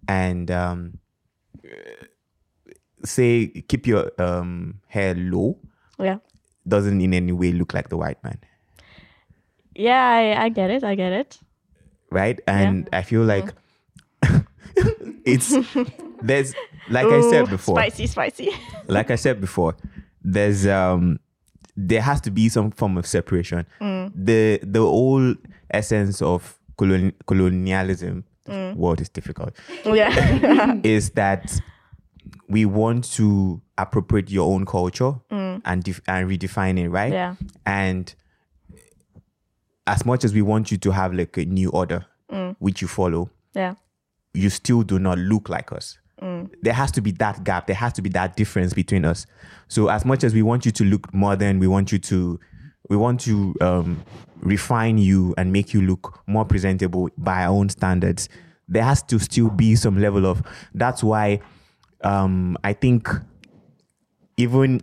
[0.08, 1.00] and um,
[3.06, 5.58] say keep your um, hair low
[6.00, 6.18] Yeah.
[6.68, 8.38] doesn't in any way look like the white man,
[9.76, 10.84] Yeah, I, I get it.
[10.84, 11.40] I get it.
[12.12, 12.40] right?
[12.48, 13.50] And I feel like
[15.26, 15.54] it's
[16.22, 16.54] there's
[16.90, 18.50] like I said before, Spicy, spicy.
[18.88, 19.76] like I said before,
[20.24, 21.20] there's um
[21.78, 23.66] there has to be some form of separation.
[23.80, 25.36] The the whole
[25.72, 28.24] essence of colon, colonialism
[28.76, 29.56] word is difficult.
[29.86, 30.80] yeah.
[30.84, 31.60] is that
[32.48, 35.62] we want to appropriate your own culture mm.
[35.66, 37.12] and def- and redefine it, right?
[37.12, 37.36] Yeah.
[37.66, 38.14] And
[39.88, 42.56] as much as we want you to have like a new order mm.
[42.60, 43.76] which you follow, Yeah.
[44.34, 45.98] you still do not look like us.
[46.22, 46.50] Mm.
[46.62, 47.68] There has to be that gap.
[47.68, 49.26] There has to be that difference between us.
[49.68, 52.40] So as much as we want you to look modern, we want you to
[52.88, 54.04] we want to um,
[54.42, 58.30] refine you and make you look more presentable by our own standards.
[58.68, 60.44] There has to still be some level of.
[60.74, 61.42] That's why
[62.06, 63.10] um, I think
[64.38, 64.82] even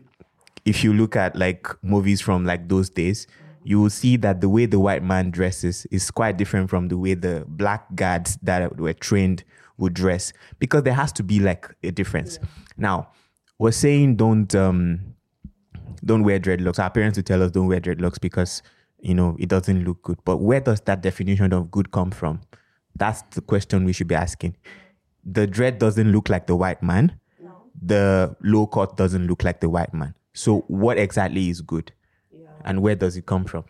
[0.65, 3.27] if you look at like movies from like those days,
[3.65, 6.99] you will see that the way the white man dresses is quite different from the
[6.99, 9.45] way the black guards that were trained
[9.79, 12.39] would dress because there has to be like a difference.
[12.77, 13.11] Now,
[13.59, 15.01] we're saying don't um
[16.05, 16.81] don't wear dreadlocks.
[16.81, 18.63] Our parents would tell us don't wear dreadlocks because
[19.01, 20.19] you know it doesn't look good.
[20.25, 22.41] But where does that definition of good come from?
[22.97, 24.57] That's the question we should be asking.
[25.25, 27.19] The dread doesn't look like the white man.
[27.81, 30.15] The low cut doesn't look like the white man.
[30.35, 31.93] So what exactly is good?
[32.65, 33.65] And where does it come from?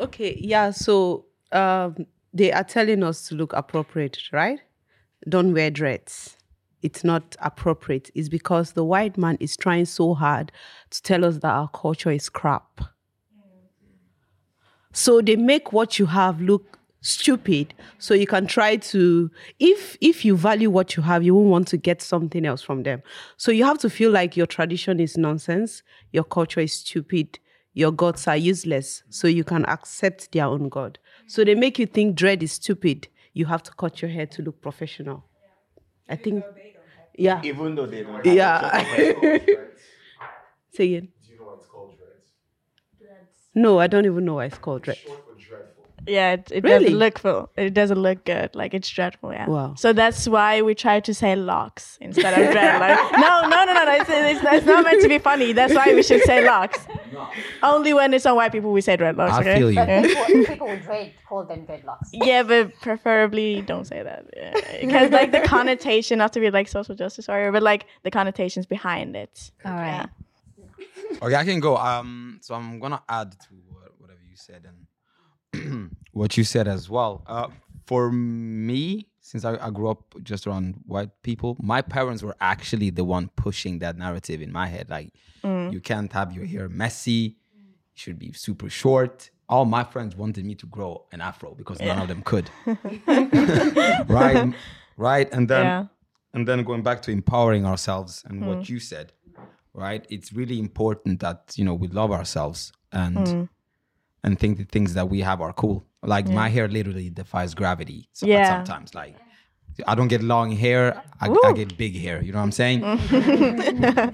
[0.00, 0.70] Okay, yeah.
[0.70, 4.60] So um, they are telling us to look appropriate, right?
[5.28, 6.36] Don't wear dreads.
[6.82, 8.10] It's not appropriate.
[8.14, 10.52] It's because the white man is trying so hard
[10.90, 12.80] to tell us that our culture is crap.
[14.92, 17.74] So they make what you have look stupid.
[17.98, 21.68] So you can try to, if if you value what you have, you won't want
[21.68, 23.02] to get something else from them.
[23.36, 27.38] So you have to feel like your tradition is nonsense, your culture is stupid,
[27.74, 29.02] your gods are useless.
[29.10, 30.98] So you can accept their own god.
[31.26, 33.08] So they make you think dread is stupid.
[33.34, 35.24] You have to cut your hair to look professional.
[36.08, 36.44] I think.
[37.16, 37.40] Yeah.
[37.44, 39.38] Even though they don't Yeah.
[40.72, 41.08] Say again.
[41.22, 42.32] Do you know why it's called dreads?
[43.54, 44.98] No, I don't even know why it's called dread.
[46.06, 46.14] Short for dreadful.
[46.14, 46.84] Yeah, it, it Really?
[46.84, 47.50] doesn't look full.
[47.56, 48.54] It doesn't look good.
[48.54, 49.32] Like it's dreadful.
[49.32, 49.46] Yeah.
[49.48, 49.74] Wow.
[49.76, 52.80] So that's why we try to say locks instead of dread.
[52.80, 53.84] Like no, no, no, no.
[53.84, 55.52] no it's, it's, it's not meant to be funny.
[55.52, 56.78] That's why we should say locks.
[57.62, 59.30] Only when it's on white people we say dreadlocks.
[59.30, 59.58] I okay?
[59.58, 59.76] feel you.
[59.76, 60.02] Yeah.
[60.02, 62.10] people, people with dread call them dreadlocks.
[62.12, 64.26] Yeah, but preferably don't say that
[64.80, 68.66] because like the connotation, not to be like social justice warrior, but like the connotations
[68.66, 69.50] behind it.
[69.64, 70.08] All right.
[71.22, 71.76] Okay, I can go.
[71.76, 73.48] Um, so I'm gonna add to
[73.98, 74.83] whatever you said and
[76.12, 77.22] what you said as well.
[77.26, 77.48] Uh,
[77.86, 82.90] for me, since I, I grew up just around white people, my parents were actually
[82.90, 84.88] the one pushing that narrative in my head.
[84.90, 85.12] Like,
[85.42, 85.72] mm.
[85.72, 87.36] you can't have your hair messy.
[87.54, 89.30] You should be super short.
[89.48, 92.50] All my friends wanted me to grow an afro because none of them could.
[94.08, 94.54] right,
[94.96, 95.86] right, and then Yeah.
[96.32, 98.68] and then going back to empowering ourselves and what mm.
[98.68, 99.12] you said
[99.74, 103.48] right it's really important that you know we love ourselves and mm.
[104.24, 108.00] And think the things that we have are cool like my hair literally defies gravity
[108.12, 108.48] so Yeah.
[108.54, 109.14] sometimes like
[109.88, 111.02] I don't get long hair.
[111.20, 112.22] I, I get big hair.
[112.22, 112.78] You know what I'm saying?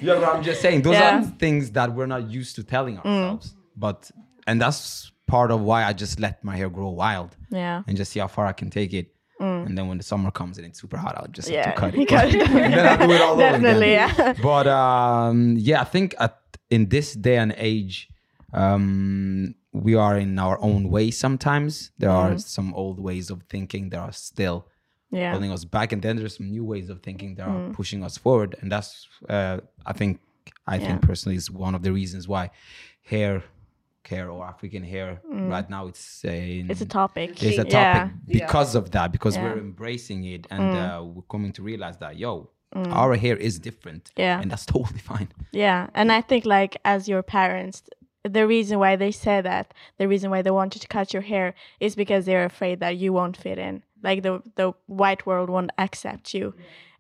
[0.01, 0.81] you know what I'm just saying?
[0.83, 1.19] Those Yeah.
[1.19, 3.55] are things that we're not used to telling ourselves.
[3.77, 4.11] But
[4.47, 7.83] and that's part of why I just let my hair grow wild Yeah.
[7.87, 9.09] and just see how far I can take it.
[9.39, 11.95] And then when the summer comes and it's super hot, I'll just have to cut
[11.99, 12.09] it.
[12.09, 12.43] cut it.
[12.67, 14.33] and then I do it Definitely, yeah.
[14.43, 16.39] But um, yeah, I think at
[16.71, 18.09] in this day and age,
[18.55, 21.11] um, we are in our own way.
[21.11, 22.39] Sometimes there are mm-hmm.
[22.39, 24.67] some old ways of thinking that are still
[25.11, 25.33] Yeah.
[25.33, 27.73] holding us back, and then there's some new ways of thinking that are mm-hmm.
[27.73, 28.57] pushing us forward.
[28.61, 30.21] And that's, uh, I think,
[30.67, 32.51] I think personally is one of the reasons why
[33.03, 33.43] hair
[34.03, 35.51] care or African hair mm.
[35.51, 37.43] right now it's a It's a topic.
[37.43, 38.39] it's a topic Yeah.
[38.39, 39.45] because of that because Yeah.
[39.45, 40.99] we're embracing it and mm.
[41.01, 42.91] uh, we're coming to realize that yo mm.
[42.93, 44.41] our hair is different Yeah.
[44.41, 47.83] and that's totally fine Yeah, and I think like as your parents,
[48.25, 51.23] the reason why they say that, the reason why they want you to cut your
[51.23, 53.83] hair is because they're afraid that you won't fit in.
[54.03, 56.55] Like the the white world won't accept you.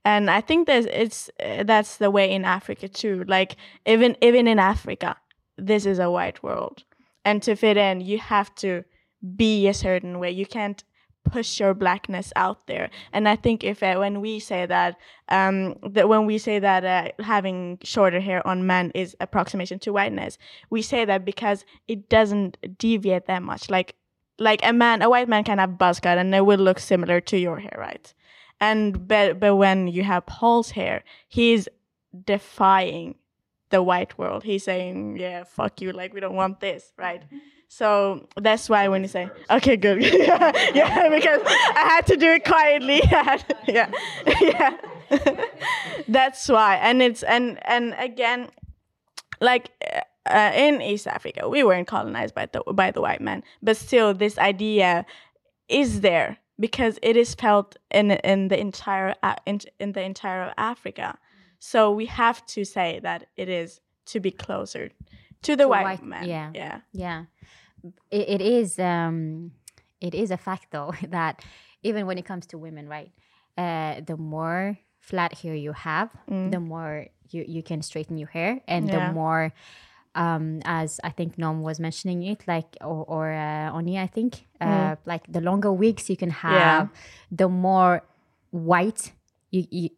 [0.04, 3.24] And I think there's it's uh, that's the way in Africa too.
[3.26, 3.56] Like
[3.86, 5.16] even even in Africa,
[5.56, 6.84] this is a white world.
[7.24, 8.84] And to fit in, you have to
[9.36, 10.30] be a certain way.
[10.30, 10.82] You can't
[11.30, 12.90] push your blackness out there.
[13.12, 14.96] And I think if uh, when we say that,
[15.28, 19.92] um, that when we say that uh, having shorter hair on men is approximation to
[19.92, 20.38] whiteness,
[20.70, 23.70] we say that because it doesn't deviate that much.
[23.70, 23.94] Like,
[24.38, 27.20] like a man, a white man can have buzz cut and it will look similar
[27.20, 28.12] to your hair, right?
[28.60, 31.68] And but but when you have Paul's hair, he's
[32.24, 33.14] defying
[33.70, 34.44] the white world.
[34.44, 35.92] He's saying, "Yeah, fuck you.
[35.92, 37.38] Like we don't want this, right?" Mm-hmm.
[37.68, 42.30] So that's why when you say, "Okay, good," yeah, yeah, because I had to do
[42.32, 43.00] it quietly.
[43.04, 43.90] I yeah,
[44.40, 44.76] yeah.
[46.08, 48.48] that's why, and it's and and again,
[49.40, 53.42] like uh, uh, in East Africa, we weren't colonized by the by the white man,
[53.62, 55.06] but still, this idea
[55.68, 60.52] is there because it is felt in in the entire A- in, in the entire
[60.58, 61.18] Africa.
[61.60, 64.90] So we have to say that it is to be closer
[65.42, 66.26] to the To white, white- man.
[66.26, 66.50] yeah.
[66.54, 67.24] yeah, Yeah,
[68.10, 68.78] it, it is.
[68.78, 69.52] Um,
[70.00, 71.44] it is a fact though that
[71.82, 73.12] even when it comes to women, right?
[73.56, 76.10] Uh, the more flat hair you have,
[76.50, 79.08] the more you, you can straighten your hair, and Yeah.
[79.08, 79.52] the more,
[80.14, 84.46] um, as I think Nom was mentioning it, like or, or uh, Oni, I think,
[84.60, 86.88] uh, like the longer wigs you can have,
[87.30, 88.02] the more
[88.50, 89.12] white
[89.50, 89.88] you, you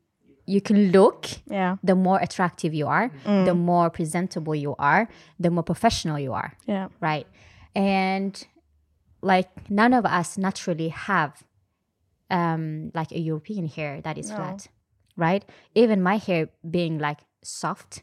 [0.54, 1.20] you can look
[1.58, 1.76] Yeah.
[1.90, 3.06] the more attractive you are,
[3.48, 5.02] the more presentable you are,
[5.44, 6.88] the more professional you are, Yeah.
[7.08, 7.26] right?
[7.74, 8.32] And
[9.32, 11.32] like none of us naturally have
[12.30, 14.68] um like a European hair that is flat,
[15.16, 15.42] right?
[15.74, 18.02] Even my hair being like soft,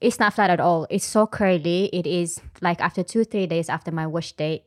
[0.00, 0.86] it's not flat at all.
[0.90, 1.80] It's so curly.
[1.92, 4.64] It is like after two, three days after my wash day,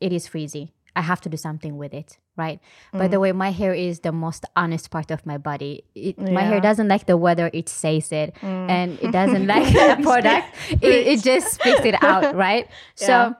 [0.00, 0.72] it is frizzy.
[0.96, 2.58] I have to do something with it, right?
[2.92, 3.20] By the mm.
[3.20, 5.84] way, my hair is the most honest part of my body.
[5.94, 8.70] It, My hair doesn't like the weather; it says it, mm.
[8.70, 10.48] and it doesn't like the product.
[10.70, 12.66] It, it just speaks it out, right?
[12.98, 13.06] Yeah.
[13.06, 13.34] So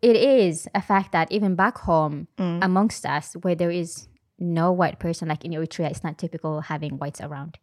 [0.00, 2.64] it is a fact that even back home mm.
[2.64, 4.08] amongst us, where there is
[4.38, 7.58] no white person, like in Eritrea, it's not typical having whites around.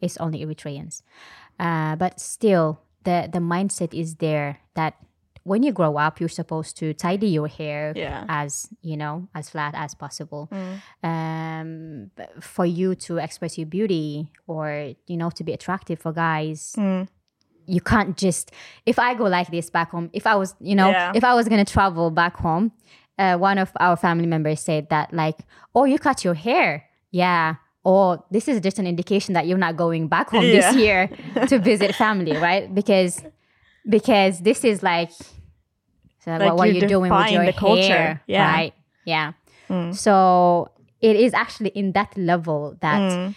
[0.00, 1.02] It's only Eritreans.
[1.60, 4.94] Uh, but still, the the mindset is there that
[5.44, 8.24] when you grow up, you're supposed to tidy your hair Yeah.
[8.28, 10.48] as you know as flat as possible,
[11.02, 12.10] um,
[12.40, 16.74] for you to express your beauty or you know to be attractive for guys.
[17.66, 18.50] You can't just
[18.86, 20.10] if I go like this back home.
[20.12, 21.12] If I was you know Yeah.
[21.14, 22.72] if I was gonna travel back home,
[23.18, 25.38] uh, one of our family members said that like,
[25.74, 27.56] oh, you cut your hair, yeah.
[27.82, 30.52] Or this is just an indication that you're not going back home Yeah.
[30.60, 31.08] this year
[31.48, 32.72] to visit family, right?
[32.74, 33.22] Because
[33.88, 35.10] because this is like,
[36.24, 37.82] so Like what, what you you're doing with your the culture.
[37.82, 38.50] hair, Yeah.
[38.52, 38.74] right?
[39.04, 39.32] Yeah.
[39.92, 40.68] So
[41.00, 43.34] it is actually in that level that Mm.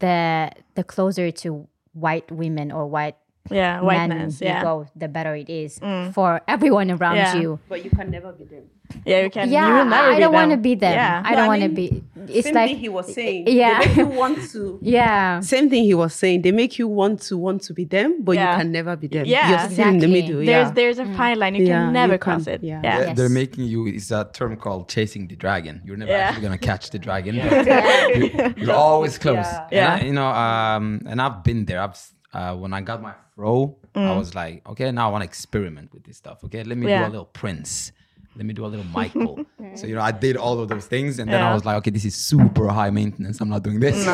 [0.00, 3.16] the the closer to white women or white
[3.50, 3.76] Yeah.
[3.76, 4.40] men Whiteness.
[4.40, 4.62] you Yeah.
[4.62, 5.78] go, the better it is
[6.12, 7.36] for everyone around Yeah.
[7.36, 7.58] you.
[7.68, 8.64] But you can never be them.
[9.06, 9.20] Yeah.
[9.22, 9.48] You can.
[9.50, 10.92] Yeah, you never I, I don't want to be them.
[10.92, 11.22] Yeah.
[11.24, 12.02] I don't I want to be.
[12.28, 13.46] It's Same like thing he was saying.
[13.48, 13.78] yeah.
[13.80, 14.78] They make you want to.
[14.82, 15.40] yeah.
[15.40, 16.42] Same thing he was saying.
[16.42, 18.52] They make you want to want to be them, but Yeah.
[18.52, 19.24] you can never be them.
[19.26, 20.22] Yeah, You're still in the exactly.
[20.22, 20.36] middle.
[20.44, 20.70] There's yeah.
[20.72, 21.54] there's a fine line.
[21.54, 22.62] You Yeah, can never you cross it.
[22.62, 22.80] yeah.
[22.84, 22.98] Yeah.
[22.98, 23.16] They're- Yes.
[23.16, 23.86] They're making you.
[23.86, 25.80] It's a term called chasing the dragon.
[25.84, 26.18] You're never Yeah.
[26.28, 27.34] actually gonna catch the dragon.
[27.36, 29.46] You're, you're always close.
[29.72, 29.94] Yeah.
[29.94, 31.80] And I- you know, um, and I've been there.
[31.80, 35.22] I've s- uh, when I got my fro, I was like, okay, now I want
[35.22, 36.44] to experiment with this stuff.
[36.44, 37.92] Okay, let me do a little Prince.
[38.36, 39.44] Let me do a little Michael.
[39.74, 41.90] so you know, I did all of those things, and then I was like, okay,
[41.90, 43.40] this is super high maintenance.
[43.40, 44.06] I'm not doing this.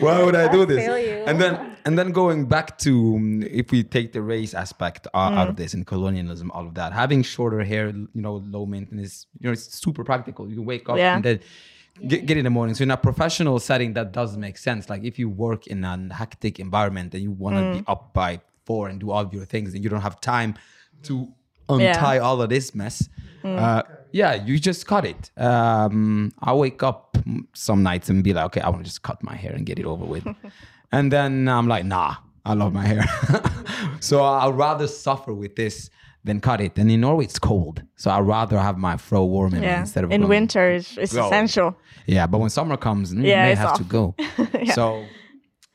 [0.00, 0.86] Why would I do this?
[1.28, 5.18] And then and then going back to um, if we take the race aspect uh,
[5.18, 5.50] out Mm.
[5.50, 9.46] of this and colonialism, all of that, having shorter hair, you know, low maintenance, you
[9.46, 10.50] know, it's super practical.
[10.50, 11.14] You wake up Yeah.
[11.16, 11.40] and then
[12.06, 12.74] get, get in the morning.
[12.74, 14.88] So in a professional setting, that does make sense.
[14.90, 17.72] Like if you work in a hectic environment and you want to Mm.
[17.78, 20.54] be up by four and do all of your things, and you don't have time
[21.04, 21.28] to
[21.68, 23.08] untie all of this mess.
[23.42, 23.58] Mm.
[23.58, 23.82] Uh,
[24.12, 25.30] yeah, you just cut it.
[25.36, 27.16] Um, I wake up
[27.54, 29.78] some nights and be like, okay, I want to just cut my hair and get
[29.78, 30.26] it over with.
[30.92, 33.04] and then I'm like, nah, I love my hair.
[34.00, 35.90] so I'd rather suffer with this
[36.24, 36.78] than cut it.
[36.78, 37.82] And in Norway, it's cold.
[37.96, 39.80] So I'd rather have my fro warm in, Yeah.
[39.80, 41.76] instead of In going- winter, it's, it's essential.
[42.06, 43.78] Yeah, but when summer comes, mm, Yeah, may it's have off.
[43.78, 44.14] to go.
[44.74, 45.04] So,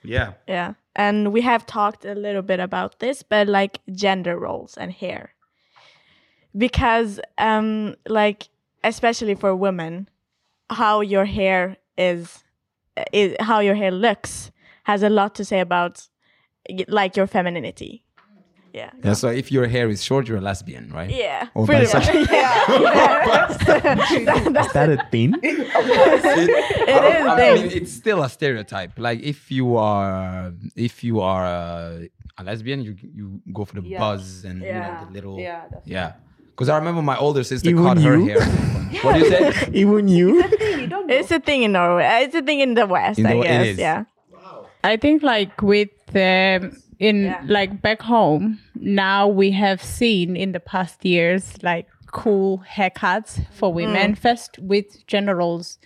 [0.04, 0.34] yeah.
[0.48, 0.74] Yeah.
[0.96, 5.32] And we have talked a little bit about this, but like gender roles and hair.
[6.58, 8.48] Because um like
[8.84, 10.08] especially for women,
[10.70, 12.44] how your hair is,
[13.12, 14.52] is how your hair looks
[14.84, 16.08] has a lot to say about
[16.88, 18.05] like your femininity.
[18.80, 18.90] Yeah.
[19.06, 21.10] Yeah, so if your hair is short, you're a lesbian, right?
[21.10, 21.48] Yeah.
[21.56, 22.04] Or pretty much.
[22.08, 23.46] bisexual.
[24.66, 25.34] Is that a thing?
[25.44, 27.54] it is I thing.
[27.56, 28.92] mean, it's still a stereotype.
[28.98, 33.88] Like if you are, if you are a, a lesbian, you you go for the
[33.88, 34.00] Yeah.
[34.00, 36.14] buzz and you know the little Yeah, that's yeah.
[36.52, 38.26] Because I remember my older sister Even cut her you?
[38.30, 38.42] hair.
[39.04, 39.70] What do you say?
[39.74, 40.40] Even you?
[40.42, 41.14] It's a thing, you don't know.
[41.16, 42.08] It's a thing in Norway.
[42.24, 43.68] It's a thing in the West, In I we- it guess.
[43.68, 43.78] is.
[43.78, 44.04] Yeah.
[44.84, 47.42] I think like with um, in Yeah.
[47.46, 53.72] like back home now we have seen in the past years like cool haircuts for
[53.72, 53.76] Mm.
[53.76, 55.78] women first with generals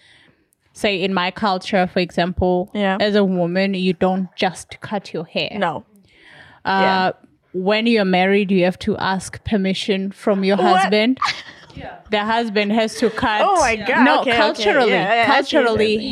[0.73, 2.97] say in my culture for example Yeah.
[2.99, 5.83] as a woman you don't just cut your hair No.
[6.65, 7.11] uh, yeah.
[7.53, 10.81] when you're married you have to ask permission from your What?
[10.81, 11.17] husband
[12.11, 14.37] the husband has to cut Oh my God, no okay, okay.
[14.37, 16.09] culturally Yeah, yeah, I culturally see.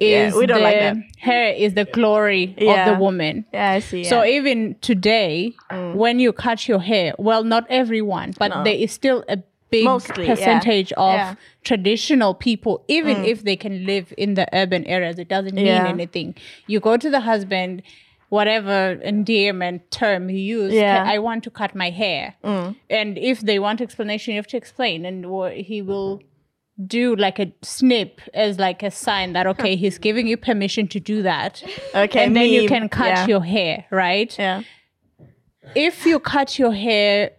[0.00, 0.96] Hair Yeah, is we don't the like that.
[1.18, 4.04] hair is the glory of the woman Yeah, I see.
[4.04, 4.30] so yeah.
[4.30, 4.36] Mm.
[4.36, 5.54] even today,
[5.94, 8.64] when you cut your hair, well, not everyone, but No.
[8.64, 9.38] there is still a
[9.70, 10.34] big Mostly, yeah.
[10.34, 11.32] percentage of Yeah.
[11.32, 11.36] Mm.
[11.64, 15.88] traditional people, even if they can live in the urban areas, it doesn't mean Yeah.
[15.88, 16.34] anything.
[16.66, 17.82] You go to the husband,
[18.30, 20.72] whatever endearment term you use.
[20.72, 21.04] Yeah.
[21.06, 22.34] I want to cut my hair.
[22.42, 25.04] And if they want explanation, you have to explain.
[25.04, 25.24] And
[25.54, 26.20] he will
[26.86, 31.00] do like a snip as like a sign that okay, he's giving you permission to
[31.00, 31.62] do that.
[31.94, 33.26] Okay, and then you can cut yeah.
[33.26, 34.36] your hair, right?
[34.38, 34.62] Yeah.
[35.74, 37.30] if you cut your hair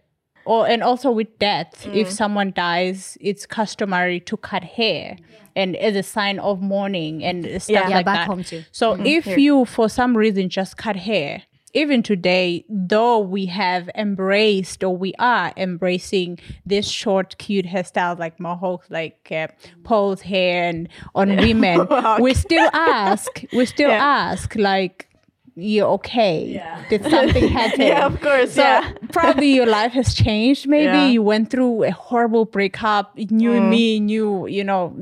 [0.45, 2.11] or and also with death if Mm.
[2.11, 5.17] someone dies it's customary to cut hair
[5.55, 7.89] and as a sign of mourning and stuff Yeah.
[7.89, 8.63] Yeah, like back that home too.
[8.71, 11.43] so if you for some reason just cut hair
[11.73, 18.39] even today though we have embraced or we are embracing this short cute hairstyle like
[18.39, 19.47] mohawks like uh,
[19.83, 21.87] Paul's hair and on women
[22.19, 24.03] we still ask we still Yeah.
[24.29, 25.07] ask like
[25.55, 26.63] you're okay.
[26.89, 27.81] Did something happen?
[27.91, 28.93] Yeah, of course, So yeah.
[29.11, 30.65] probably your life has changed.
[30.65, 31.07] Maybe Yeah.
[31.09, 31.11] Mm.
[31.11, 34.95] you went through a horrible breakup, new me, new, you know,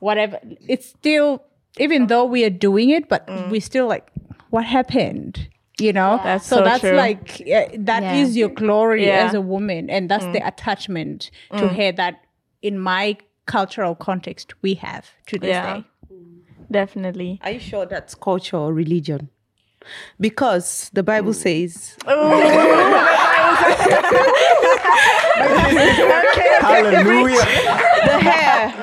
[0.00, 0.38] whatever.
[0.68, 1.42] It's still,
[1.78, 4.06] even though we are doing it, but we still like,
[4.50, 5.48] what happened?
[5.78, 6.24] You know, Mm.
[6.24, 6.92] That's so, so that's true.
[6.96, 8.40] like uh, that is Yeah.
[8.40, 9.24] your glory Yeah.
[9.24, 9.28] Mm.
[9.28, 12.20] as a woman, and that's the attachment to hair that,
[12.62, 15.74] in my cultural context, we have to this Yeah.
[15.76, 15.84] day.
[16.70, 17.38] Definitely.
[17.44, 19.28] Are you sure that's culture or religion?
[20.18, 21.96] Because the Bible says
[26.66, 27.44] Hallelujah.
[28.06, 28.74] the hair,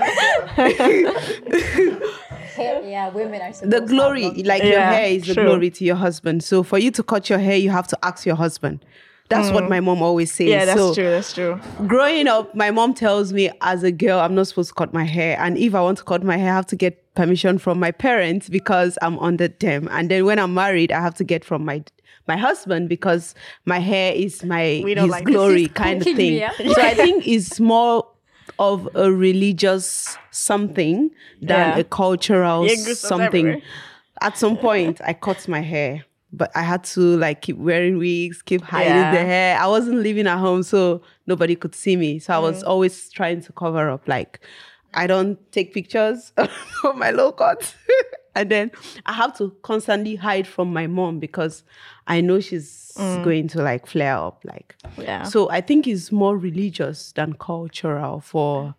[2.58, 6.44] yeah, women are the glory, like your hair is the glory to your husband.
[6.44, 8.86] So for you to cut your hair, you have to ask your husband.
[9.30, 10.48] That's what my mom always says.
[10.48, 10.50] Mm.
[10.50, 11.10] Yeah, that's so true.
[11.10, 11.60] That's true.
[11.88, 15.06] growing up, my mom tells me as a girl, I'm not supposed to cut my
[15.06, 15.38] hair.
[15.40, 17.92] And if I want to cut my hair, I have to get permission from my
[17.92, 19.88] parents because I'm under them.
[19.92, 21.84] And then when I'm married, I have to get from my
[22.28, 23.36] my husband because
[23.66, 26.16] my hair is my We don't his like glory He's kind of thing.
[26.16, 26.56] me up.
[26.56, 28.08] So I think it's more
[28.60, 31.10] of a religious something
[31.42, 31.78] than Yeah.
[31.80, 33.48] a cultural something.
[33.48, 33.62] everywhere.
[34.22, 38.42] At some point, I cut my hair, but I had to like keep wearing wigs,
[38.42, 39.12] keep hiding Yeah.
[39.12, 39.60] the hair.
[39.60, 42.20] I wasn't living at home, so nobody could see me.
[42.20, 42.44] So I Mm.
[42.44, 44.08] was always trying to cover up.
[44.08, 44.40] Like,
[44.94, 47.76] I don't take pictures of my low cut.
[48.36, 48.72] and then
[49.06, 51.64] I have to constantly hide from my mom because
[52.08, 54.44] I know she's going to like flare up.
[54.46, 55.04] Like, Mm.
[55.04, 55.24] Yeah.
[55.24, 58.76] so I think it's more religious than cultural for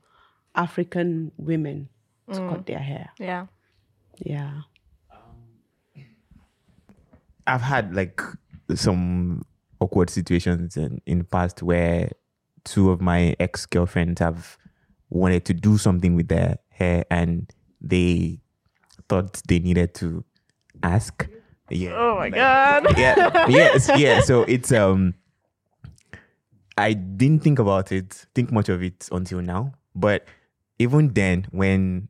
[0.55, 1.89] African women
[2.33, 2.49] to Mm.
[2.51, 3.11] cut their hair.
[3.19, 3.47] Yeah.
[4.19, 4.63] Yeah.
[7.47, 8.21] I've had like
[8.75, 9.43] some
[9.81, 12.11] awkward situations in, in the past where
[12.65, 14.57] two of my ex girlfriends have
[15.11, 18.41] wanted to do something with their hair and they
[19.09, 20.25] thought they needed to
[20.83, 21.29] ask.
[21.71, 21.95] Yeah.
[21.97, 22.87] Oh my god.
[22.99, 24.21] yeah, yes, yeah.
[24.21, 25.15] So it's um,
[26.77, 29.73] I didn't think about it, think much of it until now.
[29.95, 30.27] But
[30.79, 32.09] even then, when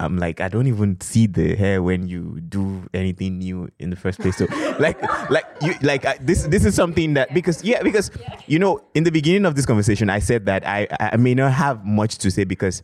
[0.00, 3.96] I'm like, I don't even see the hair when you do anything new in the
[3.96, 4.36] first place.
[4.36, 4.46] So
[4.78, 5.00] like,
[5.30, 8.10] like you, like I, this, this is something that because yeah, because
[8.46, 11.52] you know, in the beginning of this conversation, I said that I, I may not
[11.52, 12.82] have much to say because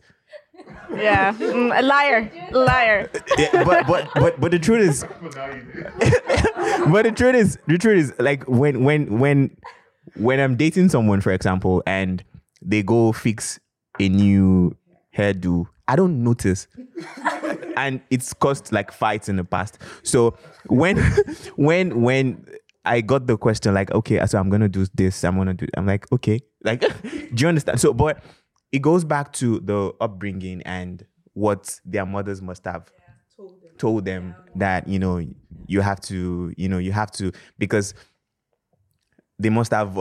[0.93, 1.33] Yeah.
[1.33, 2.31] Mm, a liar.
[2.51, 3.09] Liar.
[3.37, 5.03] yeah, but but but but the truth is
[6.91, 9.57] but the truth is the truth is like when when when
[10.15, 12.23] when I'm dating someone for example and
[12.61, 13.59] they go fix
[13.99, 14.75] a new
[15.15, 16.67] hairdo I don't notice
[17.77, 20.37] and it's caused like fights in the past so
[20.67, 20.97] when
[21.55, 22.45] when when
[22.85, 25.85] I got the question like okay so I'm gonna do this I'm gonna do I'm
[25.85, 28.23] like okay like do you understand so but
[28.75, 32.91] it goes back to the upbringing and what their mothers must have
[33.77, 34.35] told them.
[34.55, 35.25] that you know
[35.67, 37.93] you have to you know you have to because
[39.39, 39.97] they must have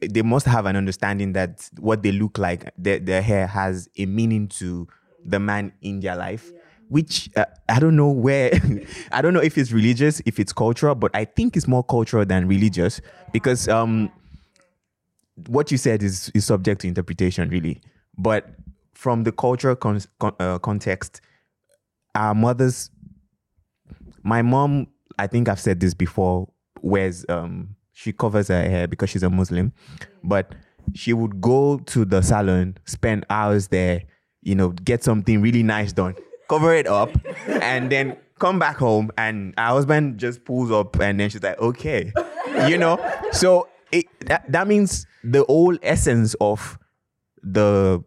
[0.00, 4.04] they must have an understanding that what they look like their, their hair has a
[4.04, 4.86] meaning to
[5.24, 6.52] the man in their life
[6.88, 8.50] which uh, i don't know where
[9.12, 12.24] i don't know if it's religious if it's cultural but i think it's more cultural
[12.26, 13.00] than religious
[13.32, 14.10] because um
[15.46, 17.80] what you said is is subject to interpretation really
[18.18, 18.50] but
[18.94, 21.20] from the cultural con- con- uh, context
[22.14, 22.90] our mothers
[24.22, 24.86] my mom
[25.18, 26.48] i think i've said this before
[26.82, 29.72] wears um she covers her hair because she's a muslim.
[30.22, 30.54] But
[30.94, 34.02] she would go to the salon spend hours there
[34.42, 36.14] you know get something really nice done
[36.48, 37.10] cover it up
[37.46, 41.58] and then come back home and our husband just pulls up and then she's like
[41.58, 42.12] okay
[42.66, 42.98] you know?
[43.32, 46.78] So it that, that means the whole essence of
[47.42, 48.02] the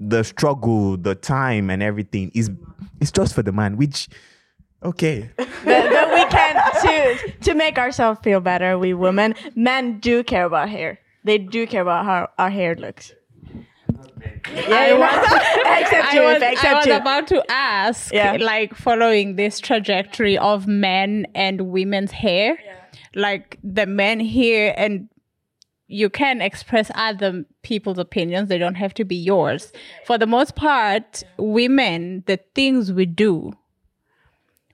[0.00, 2.50] the struggle, the time, and everything is
[3.00, 3.76] it's just for the man.
[3.76, 4.08] Which,
[4.82, 8.78] okay, but, but we can to to make ourselves feel better.
[8.78, 10.98] We women, men do care about hair.
[11.24, 13.12] They do care about how our hair looks.
[14.54, 16.94] Yeah, except I was, Ife, I was you.
[16.94, 18.36] about to ask, Yeah.
[18.40, 22.58] like following this trajectory of men and women's hair,
[23.14, 25.08] like the men here, and
[25.86, 29.72] you can express other people's opinions, they don't have to be yours.
[30.06, 33.52] For the most part, women, the things we do,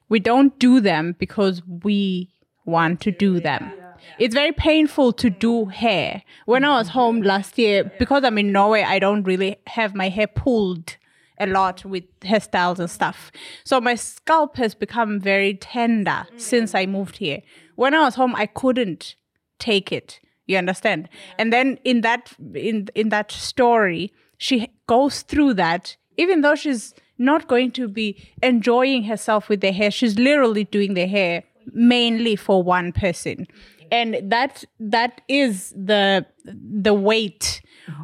[0.09, 2.31] we don't do them because we
[2.65, 3.73] want to do them.
[4.19, 6.23] It's very painful to do hair.
[6.47, 10.09] When I was home last year, because I'm in Norway, I don't really have my
[10.09, 10.97] hair pulled
[11.41, 13.31] a lot with hairstyles and stuff.
[13.65, 17.43] So my scalp has become very tender since I moved here.
[17.77, 19.15] When I was home, I couldn't
[19.59, 20.21] take it.
[20.49, 21.09] You understand?
[21.39, 26.95] And then in that in in that story, she goes through that, even though she's
[27.19, 29.91] not going to be enjoying herself with the hair.
[29.91, 33.47] She's literally doing the hair mainly for one person.
[33.91, 37.61] And that that is the the weight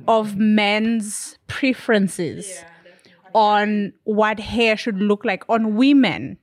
[0.07, 2.62] of men's preferences
[3.34, 6.38] on what hair should look like on women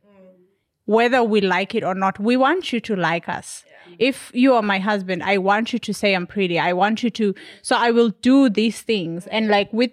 [0.86, 3.64] whether we like it or not we want you to like us
[4.00, 6.60] if you are my husband i want you to say i'm pretty.
[6.60, 9.28] I want you to so i will do these things.
[9.28, 9.92] And like with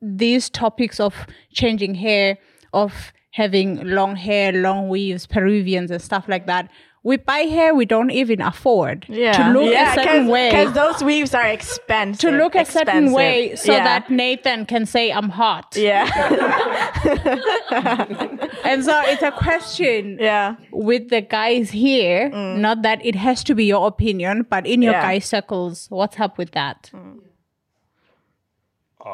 [0.00, 1.14] these topics of
[1.52, 2.38] changing hair
[2.72, 6.70] of having long hair long weaves peruvians and stuff like that
[7.02, 9.32] we buy hair we don't even afford yeah.
[9.32, 12.20] to look yeah, a certain way Because those weaves are expensive.
[12.20, 13.84] to look a certain way so Yeah.
[13.84, 15.76] that Nathan can say I'm hot.
[15.76, 16.06] Yeah.
[18.64, 20.56] And so it's a question yeah.
[20.72, 22.58] with the guys here, mm.
[22.58, 26.36] not that it has to be your opinion, but in your guy circles, what's up
[26.36, 26.90] with that?
[26.92, 27.20] Mm.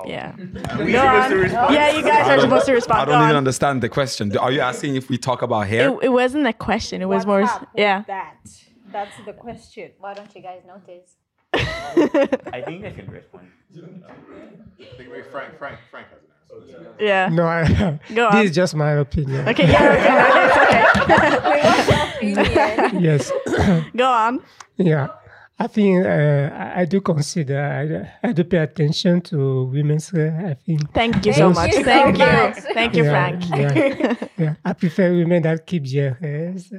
[0.07, 0.33] Yeah.
[0.37, 1.73] Go on.
[1.73, 3.01] Yeah, you guys are supposed to respond.
[3.01, 3.37] I don't even on.
[3.37, 4.37] understand the question.
[4.37, 5.91] Are you asking if we talk about hair?
[5.91, 7.03] It, it wasn't a question.
[7.03, 7.49] It was more.
[7.75, 8.03] Yeah.
[8.07, 8.37] that?
[8.93, 9.93] That's the question.
[9.99, 11.17] Why don't you guys notice?
[11.55, 13.49] I think I can respond.
[15.31, 16.95] Frank, Frank, Frank has an answer.
[17.01, 17.29] Yeah.
[17.29, 18.37] No, I, Go on.
[18.37, 19.49] this is just my opinion.
[19.49, 19.69] Okay.
[19.71, 20.95] Yeah.
[22.21, 22.41] Okay.
[22.41, 22.99] okay.
[23.01, 23.33] Yes.
[23.97, 24.43] Go on.
[24.77, 25.09] Yeah,
[25.57, 26.09] I think uh,
[26.53, 27.61] I, I do consider,
[28.23, 30.49] I, I do pay attention to women's hair.
[30.51, 30.93] I think.
[30.93, 31.73] Thank you so much.
[31.75, 32.63] Thank you.
[32.75, 33.49] Thank you, Yeah, Frank.
[33.51, 34.15] yeah.
[34.37, 36.73] Yeah, I prefer women that keep their hairs.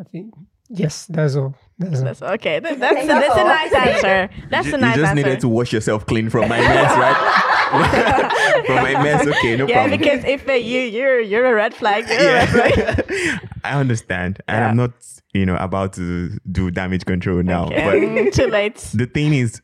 [0.00, 0.32] I think,
[0.68, 1.56] yes, that's all.
[1.76, 2.30] That's all.
[2.34, 2.60] Okay.
[2.60, 4.30] That- That's, that's a nice answer.
[4.48, 5.14] That's you, a nice you just answer.
[5.26, 7.44] needed to wash yourself clean from my mess, right?
[7.68, 9.98] from my mess, okay, no yeah, problem.
[10.00, 13.04] because if you you're you're a red flag, you're a red flag.
[13.08, 13.38] yeah.
[13.64, 14.68] I understand, and Yeah.
[14.68, 14.92] I'm not,
[15.34, 17.66] you know, about to do damage control now.
[17.66, 18.76] Okay, But mm, too late.
[18.94, 19.60] the thing is,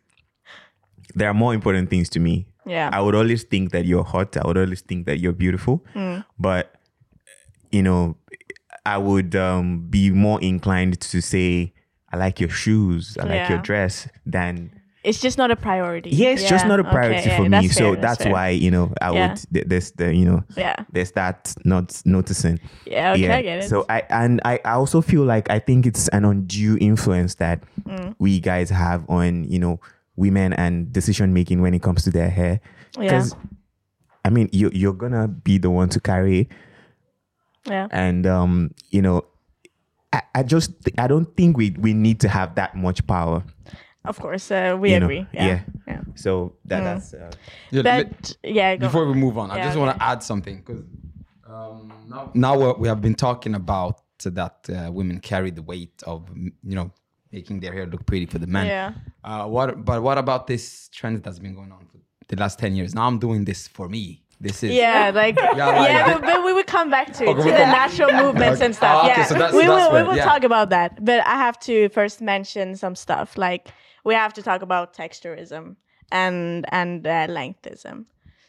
[1.15, 2.47] there are more important things to me.
[2.67, 2.91] Yeah.
[2.93, 4.37] I would always think that you're hot.
[4.37, 5.85] I would always think that you're beautiful.
[5.95, 6.25] Mm.
[6.39, 6.75] But
[7.71, 8.17] you know,
[8.87, 11.73] I would um, be more inclined to say,
[12.13, 13.17] "I like your shoes.
[13.21, 14.74] I like your dress," than
[15.05, 16.11] It's just not a priority.
[16.11, 17.49] yeah, it's just not a okay, priority yeah, for me.
[17.51, 18.33] that's so fair, that's fair.
[18.33, 19.29] why you know I Yeah.
[19.29, 20.77] would th- there's the you know Yeah.
[20.93, 22.59] there's that not noticing.
[22.87, 23.69] Yeah, okay, I get it.
[23.69, 27.63] So I and I, I also feel like I think it's an undue influence that
[27.85, 28.15] Mm.
[28.19, 29.79] we guys have on you know
[30.17, 32.61] women and decision making when it comes to their hair.
[32.99, 33.27] Yeah.
[34.25, 36.49] I mean, you you're gonna be the one to carry, it.
[37.67, 37.89] Yeah.
[37.91, 39.25] and um, you know,
[40.15, 43.43] I, I just I don't think we we need to have that much power.
[44.05, 45.07] Of course, uh, we you know?
[45.07, 45.27] agree.
[45.33, 45.47] Yeah.
[45.47, 45.61] yeah.
[45.89, 46.01] yeah.
[46.15, 46.85] So that Mm.
[46.85, 47.31] that's uh,
[47.71, 49.09] Yeah, let- But yeah, go before on.
[49.13, 49.81] we move on, I just okay.
[49.81, 50.83] want to add something because
[51.47, 56.03] um, now, now we're- we have been talking about that uh, women carry the weight
[56.07, 56.29] of
[56.71, 56.91] you know
[57.33, 58.67] making their hair look pretty for the men.
[58.67, 58.93] Yeah.
[59.25, 59.85] Uh, what?
[59.85, 61.99] But what about this trend that's been going on for
[62.29, 62.95] the last ten years?
[62.95, 64.23] Now I'm doing this for me.
[64.41, 67.51] This is Yeah, like Yeah, yeah, but, but we will come back to, Okay, to
[67.51, 68.97] the come- natural movements and stuff.
[69.05, 70.25] Oh, okay, yeah, so that's- we that's will we will yeah.
[70.25, 71.05] talk about that.
[71.05, 73.37] But I have to first mention some stuff.
[73.37, 73.69] Like
[74.05, 75.77] we have to talk about texturism
[76.13, 78.07] and and uh, lengthism.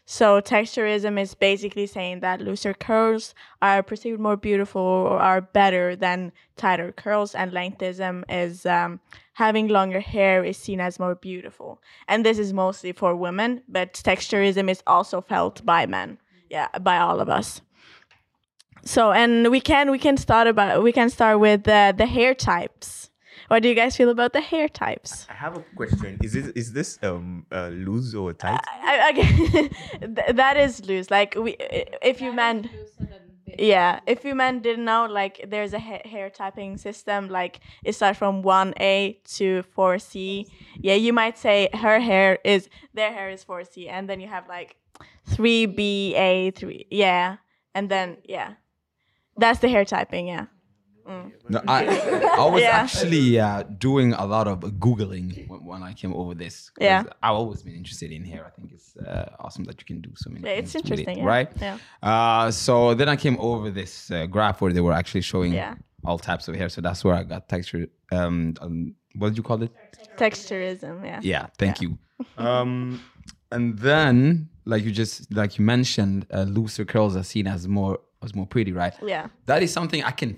[0.08, 5.96] So texturism is basically saying that looser curls are perceived more beautiful or are better
[5.96, 9.00] than tighter curls, and lengthism is um,
[9.34, 11.82] having longer hair is seen as more beautiful.
[12.08, 16.20] And this is mostly for women, but texturism is also felt by men.
[16.52, 17.62] Yeah, by all of us.
[18.84, 22.36] So, and we can we can start about we can start with uh, the hair
[22.36, 23.05] types.
[23.48, 25.28] What do you guys feel about the hair types?
[25.30, 26.18] I have a question.
[26.24, 28.60] Is this is this um uh, loose or tight?
[28.68, 29.70] I, okay,
[30.34, 31.12] that is loose.
[31.12, 31.56] Like we,
[32.02, 32.70] if you men,
[33.60, 37.30] yeah, if you men didn't know, like there's a ha- hair typing system.
[37.30, 40.48] Like it starts from one A to four C.
[40.80, 44.28] Yeah, you might say her hair is their hair is four C, and then you
[44.28, 44.76] have like
[45.28, 46.88] three B A three.
[46.90, 47.38] Yeah,
[47.76, 48.54] and then yeah,
[49.38, 50.28] that's the hair typing.
[50.28, 50.48] Yeah.
[51.08, 51.86] No, I,
[52.40, 52.70] I was Yeah.
[52.84, 56.72] actually uh, doing a lot of googling when, when I came over this.
[56.80, 57.04] Yeah.
[57.22, 58.44] I've always been interested in hair.
[58.46, 60.44] I think it's uh, awesome that you can do so many.
[60.46, 61.26] Yeah, it's with it, interesting, yeah.
[61.26, 61.50] right?
[61.62, 61.78] Yeah.
[62.02, 65.76] Uh, so then I came over this uh, graph where they were actually showing Yeah.
[66.04, 66.70] all types of hair.
[66.70, 67.88] So that's where I got texture.
[68.12, 69.72] Um, um, what did you call it?
[70.18, 71.20] Texturism, yeah.
[71.22, 71.98] Yeah, thank you.
[72.38, 73.02] Um,
[73.52, 78.00] and then, like you just like you mentioned, uh, looser curls are seen as more
[78.24, 78.94] as more pretty, right?
[79.06, 79.28] Yeah.
[79.48, 80.38] That is something I can,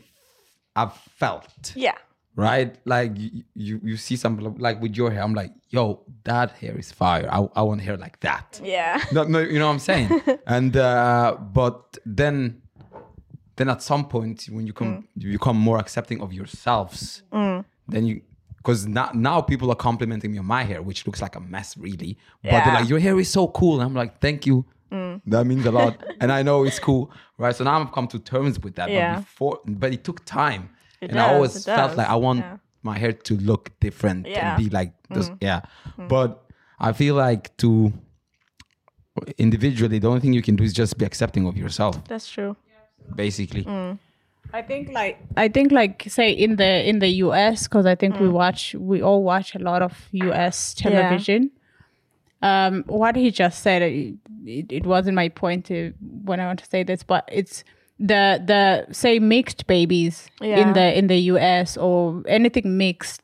[0.80, 1.98] I've felt, Yeah.
[2.36, 2.72] right?
[2.86, 5.24] Like you, you, you see something like with your hair.
[5.24, 7.28] I'm like, yo, that hair is fire.
[7.38, 8.62] I, I want hair like that.
[8.64, 9.02] Yeah.
[9.12, 10.10] No, no, you know what I'm saying?
[10.58, 12.62] and uh, but then,
[13.58, 15.04] then at some point when you come, Mm.
[15.24, 17.24] you become more accepting of yourselves.
[17.90, 18.22] Then you,
[18.58, 21.78] because now now people are complimenting me on my hair, which looks like a mess,
[21.78, 22.18] really.
[22.44, 22.76] But they're Yeah.
[22.76, 22.80] Mm.
[22.82, 23.76] like, your hair is so cool.
[23.80, 24.66] And I'm like, thank you.
[24.90, 27.56] That means a lot, and I know it's cool, right?
[27.56, 28.90] So now I've come to terms with that.
[28.90, 29.16] Yeah.
[29.16, 30.70] But before, but it took time,
[31.02, 32.58] It and I always felt like I want yeah.
[32.84, 34.34] my hair to look different Yeah.
[34.42, 34.44] Mm.
[34.56, 35.32] and be like this.
[35.42, 35.62] Yeah,
[36.08, 36.44] but
[36.80, 37.92] I feel like to
[39.38, 42.56] individually, the only thing you can do is just be accepting of yourself, That's true.
[43.16, 43.64] basically.
[43.64, 43.98] Mm.
[44.54, 48.16] I think like I think like say in the in the US because I think
[48.16, 48.22] Mm.
[48.22, 51.52] we watch we all watch a lot of US television.
[52.42, 54.14] Um, what he just said it,
[54.46, 57.64] it, it wasn't my point to, when I want to say this, but it's
[58.00, 60.60] the the say mixed babies Yeah.
[60.60, 63.24] in the in the US or anything mixed,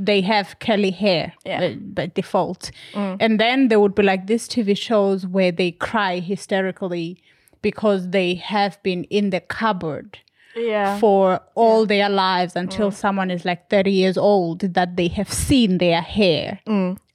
[0.00, 1.48] they have curly hair Mm.
[1.50, 1.60] Yeah.
[1.60, 1.94] Mm.
[1.94, 7.22] by default, and then there would be like these TV shows where they cry hysterically
[7.62, 10.18] because they have been in the cupboard
[10.56, 10.98] Yeah.
[10.98, 15.78] for all their lives until someone is like 30 years old that they have seen
[15.78, 16.58] their hair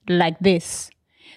[0.08, 0.89] like this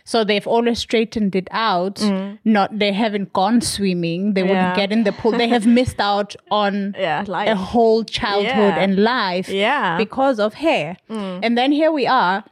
[0.06, 2.38] so they've always straightened it out mm.
[2.44, 4.48] not they haven't gone swimming they Yeah.
[4.48, 7.24] wouldn't get in the pool they have missed out on yeah.
[7.28, 8.84] A whole childhood Yeah.
[8.84, 9.98] and life Yeah.
[9.98, 11.40] because of hair mm.
[11.42, 12.44] and then here we are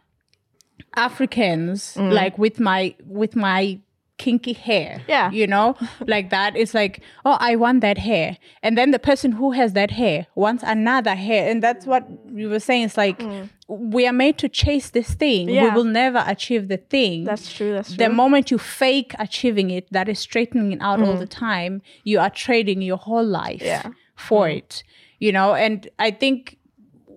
[0.97, 2.13] africans mm.
[2.13, 3.79] like with my with my
[4.17, 5.31] kinky hair Yeah.
[5.31, 5.77] you know?
[6.07, 8.39] Like that it's like oh i want that hair.
[8.63, 11.51] And then the person who has that hair wants another hair.
[11.51, 12.85] And that's what you were saying.
[12.85, 13.49] It's like mm.
[13.69, 15.47] we are made to chase this thing.
[15.47, 17.25] We will never achieve the thing.
[17.25, 17.73] That's true.
[17.73, 17.97] That's true.
[17.97, 21.19] the moment you fake achieving it that is straightening it out all mm.
[21.19, 21.83] the time.
[22.05, 23.91] You are trading your whole life Yeah.
[24.17, 24.59] for mm.
[24.59, 24.85] it
[25.25, 25.55] you know?
[25.55, 26.59] And i think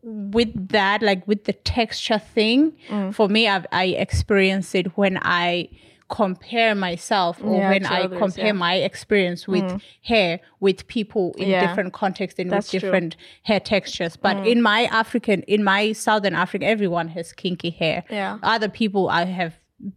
[0.03, 2.73] with that like with the texture thing
[3.11, 5.67] for me I've, i experience it when i
[6.09, 8.51] compare myself or Yeah, when i others, compare yeah.
[8.67, 9.81] my experience with mm.
[10.03, 11.67] hair with people in Yeah.
[11.67, 12.89] different contexts and That's with true.
[12.89, 14.47] different hair textures but mm.
[14.51, 18.37] in my african in my southern africa everyone has kinky hair Yeah.
[18.41, 19.53] other people i have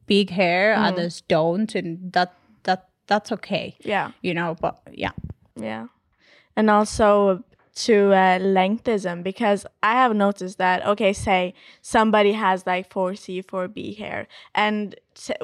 [0.06, 0.82] big hair mm.
[0.88, 2.34] others don't and that
[2.64, 4.10] that that's okay yeah.
[4.22, 5.12] you know but yeah
[5.56, 5.86] Yeah.
[6.56, 7.44] And also
[7.84, 13.96] to uh, lengthism because I have noticed that okay say somebody has like 4C 4B
[13.96, 14.94] hair and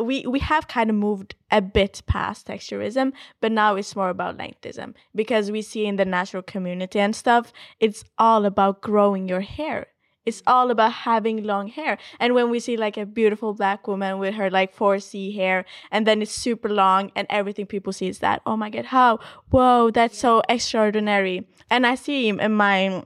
[0.01, 4.37] we we have kind of moved a bit past texturism but now it's more about
[4.37, 9.41] lengthism because we see in the natural community and stuff it's all about growing your
[9.41, 9.87] hair
[10.27, 11.97] it's all about having long hair.
[12.20, 16.07] And when we see like a beautiful black woman with her like 4C hair and
[16.07, 19.20] then it's super long and everything people see is that, oh my God, how?
[19.51, 21.47] Whoa, that's so extraordinary.
[21.70, 23.05] And I see him in my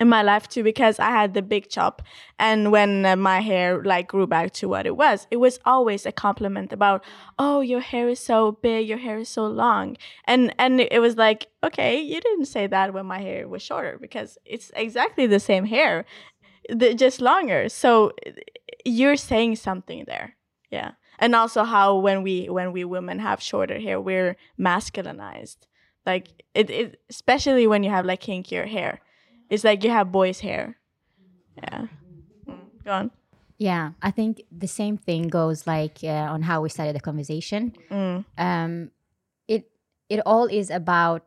[0.00, 2.00] in my life too because I had the big chop
[2.38, 6.06] and when uh, my hair like grew back to what it was it was always
[6.06, 7.04] a compliment about
[7.38, 11.16] oh your hair is so big your hair is so long and and it was
[11.16, 15.40] like okay you didn't say that when my hair was shorter because it's exactly the
[15.40, 16.06] same hair
[16.68, 17.68] the, just longer.
[17.68, 18.12] So
[18.84, 20.36] you're saying something there.
[20.70, 20.92] Yeah.
[21.18, 25.58] And also how when we when we women have shorter hair we're masculinized.
[26.04, 29.00] Like it, it especially when you have like kinkier hair.
[29.48, 30.78] It's like you have boys hair.
[31.56, 31.86] Yeah.
[32.48, 33.10] Mm, go on.
[33.58, 37.72] Yeah, I think the same thing goes like uh, on how we started the conversation.
[37.90, 38.24] Mm.
[38.36, 38.90] Um,
[39.46, 39.70] it
[40.08, 41.22] it all is about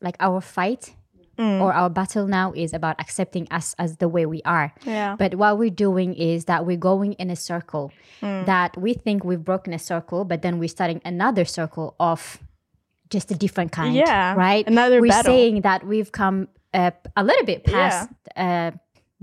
[0.00, 0.96] like our fight
[1.38, 1.60] Mm.
[1.62, 4.72] or our battle now is about accepting us as the way we are.
[4.84, 8.44] yeah But what we're doing is that we're going in a circle Mm.
[8.46, 12.38] that we think we've broken a circle, but then we're starting another circle of
[13.10, 13.94] just a different kind.
[13.94, 14.66] Yeah, Right?
[14.66, 15.32] another We're battle.
[15.32, 18.70] saying that we've come uh, a little bit past uh,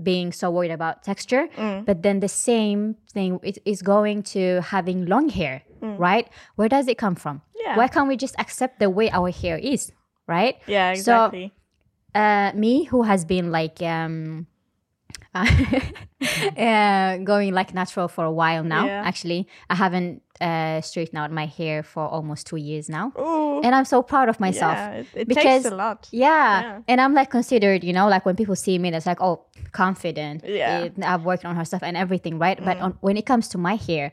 [0.02, 1.84] being so worried about texture, Mm.
[1.84, 6.26] but then the same thing is, is going to having long hair, right?
[6.56, 7.36] Where does it come from?
[7.38, 7.42] Mm.
[7.64, 7.76] Yeah.
[7.76, 9.92] Why can't we just accept the way our hair is,
[10.26, 10.56] right?
[10.66, 10.98] yeah So,
[11.30, 11.52] exactly
[12.14, 14.46] uh, me who has been like um,
[15.34, 19.02] uh, going like natural for a while now Yeah.
[19.06, 23.60] actually i haven't uh, straightened out my hair for almost two years now, Ooh.
[23.62, 24.72] and I'm so proud of myself.
[24.72, 26.08] Yeah, it, it because- takes a lot.
[26.12, 26.62] Yeah.
[26.62, 26.78] Yeah.
[26.88, 30.42] And I'm like considered, you know, like when people see me, it's like, oh, confident.
[30.46, 30.84] Yeah.
[30.84, 32.58] It- I've worked on her stuff and everything, right?
[32.64, 34.12] But on, when it comes to my hair,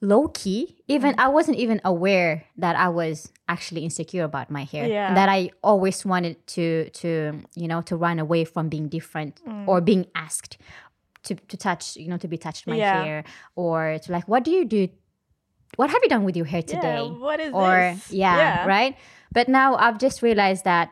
[0.00, 4.86] low key, even I wasn't even aware that I was actually insecure about my hair.
[4.86, 5.14] Yeah.
[5.14, 9.66] That I always wanted to to you know to run away from being different Mm.
[9.68, 10.58] or being asked
[11.24, 13.02] to to touch, you know, to be touched my Yeah.
[13.04, 13.24] hair
[13.56, 14.88] or to like, what do you do?
[15.76, 17.02] What have you done with your hair today?
[17.04, 18.10] Yeah, what is or this?
[18.12, 18.66] Yeah, Yeah.
[18.66, 18.96] right
[19.32, 20.88] but now i've just realized that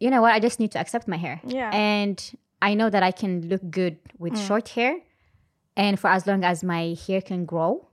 [0.00, 1.70] you know what i just need to accept my hair Yeah.
[1.72, 2.18] and
[2.60, 4.46] i know that i can look good with Mm.
[4.46, 4.98] short hair
[5.76, 7.87] and for as long as my hair can grow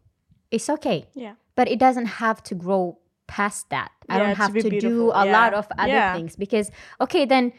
[0.51, 1.33] it's okay Yeah.
[1.55, 4.79] but it doesn't have to grow past that i Yeah, don't to have be to
[4.79, 6.13] do a lot of other Yeah.
[6.15, 6.69] things because
[7.01, 7.53] okay then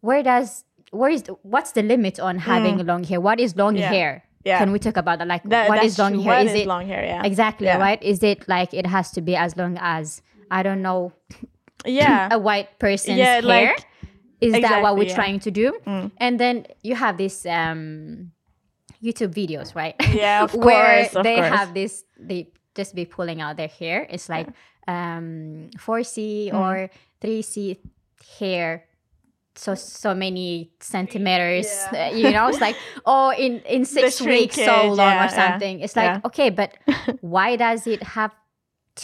[0.00, 3.80] where does where is what's the limit on having long hair what is long Mm.
[3.80, 3.92] Yeah.
[3.92, 4.12] hair
[4.44, 4.58] Yeah.
[4.58, 6.86] can we talk about that like That, what is long hair is is it long
[6.86, 7.04] hair?
[7.04, 7.22] Yeah.
[7.24, 7.78] exactly Yeah.
[7.78, 11.12] right is it like it has to be as long as i don't know
[11.84, 12.28] Yeah.
[12.30, 13.42] a white person's Yeah, hair.
[13.42, 13.86] like-
[14.40, 15.12] is that what we're yeah.
[15.12, 15.14] Mm.
[15.14, 15.66] trying to do?
[16.18, 18.32] And then you have this um,
[19.02, 19.94] YouTube videos, right?
[20.14, 21.48] Yeah, of Where course, of they course.
[21.48, 24.06] have this, they just be pulling out their hair.
[24.08, 24.48] It's like
[24.88, 26.54] um, 4C Mm.
[26.54, 26.90] or
[27.20, 27.78] 3C
[28.38, 28.84] hair.
[29.54, 32.08] So so many centimeters, Yeah.
[32.08, 32.48] uh, you know.
[32.48, 32.74] It's like
[33.04, 35.80] oh, in in six weeks, so long yeah, or yeah, something.
[35.80, 36.20] It's like yeah.
[36.24, 36.72] okay, but
[37.20, 38.32] why does it have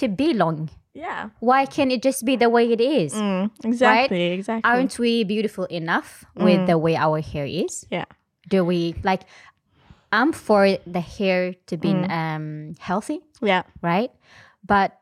[0.00, 0.70] to be long?
[0.94, 1.28] Yeah.
[1.40, 3.12] Why can't it just be the way it is?
[3.12, 4.32] Mm, exactly.
[4.40, 4.64] Exactly.
[4.64, 8.06] aren't we beautiful enough with the way our hair is yeah.
[8.48, 9.22] do we like
[10.12, 13.62] i'm for the hair to be um healthy Yeah.
[13.82, 14.10] right?
[14.66, 14.98] But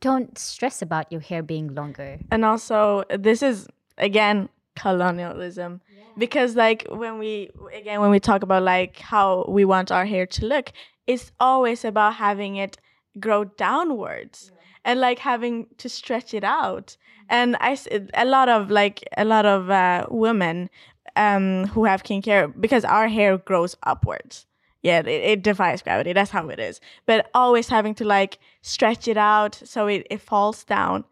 [0.00, 2.18] don't stress about your hair being longer.
[2.30, 3.68] And also this is
[3.98, 5.80] again colonialism.
[6.18, 10.26] Because like when we again when we talk about like how we want our hair
[10.26, 10.72] to look
[11.06, 12.76] it's always about having it
[13.18, 14.52] grow downwards
[14.84, 16.96] and like having to stretch it out.
[17.28, 17.76] And i
[18.14, 20.68] a lot of like a lot of uh, women
[21.16, 24.46] um who have kink hair because our hair grows upwards.
[24.82, 26.12] Yeah it, it defies gravity.
[26.12, 26.80] That's how it is.
[27.06, 31.04] But always having to like stretch it out so it, it falls down.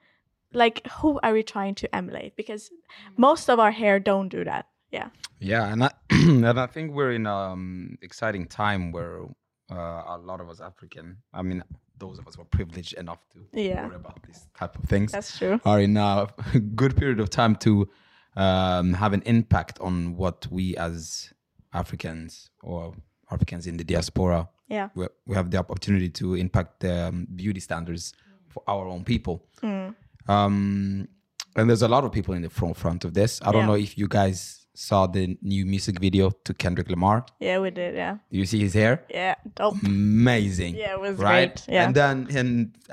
[0.52, 2.36] Like who are we trying to emulate?
[2.36, 2.70] Because
[3.16, 4.66] most of our hair don't do that.
[4.90, 5.08] Yeah.
[5.40, 9.22] Yeah, and I, and I think we're in an um, exciting time where
[9.70, 11.62] uh, a lot of us African, I mean,
[11.98, 13.86] those of us who are privileged enough to Yeah.
[13.86, 15.60] worry about these type of things, That's true.
[15.64, 16.26] are in a
[16.74, 17.88] good period of time to
[18.36, 21.32] um, have an impact on what we as
[21.72, 22.94] Africans or
[23.30, 27.60] Africans in the diaspora, yeah we, we have the opportunity to impact the um, beauty
[27.60, 28.12] standards
[28.48, 29.44] for our own people.
[29.62, 29.94] Mm.
[30.28, 31.08] Um,
[31.56, 33.40] and there's a lot of people in the front front of this.
[33.42, 33.66] I don't Yeah.
[33.66, 37.18] know if you guys saw the new music video to Kendrick Lamar.
[37.40, 38.94] yeah we did yeah Do you see his hair?
[39.20, 40.74] yeah dope Amazing.
[40.76, 41.54] Yeah, it was right.
[41.54, 41.74] great.
[41.74, 41.84] Yeah.
[41.84, 42.48] And then, and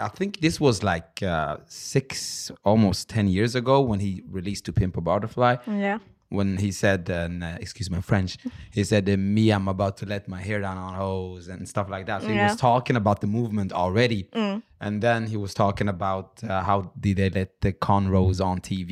[0.07, 4.71] I think this was like uh, six, almost ten years ago when he released "To
[4.79, 5.53] Pimp a Butterfly."
[5.87, 5.99] yeah
[6.37, 8.31] When he said, and uh, excuse my French,
[8.77, 9.03] he said,
[9.35, 12.29] "Me, I'm about to let my hair down on hoes and stuff like that." So
[12.37, 14.57] he was talking about the movement already, Mm.
[14.85, 18.91] and then he was talking about uh, how did they let the cornrows on TV,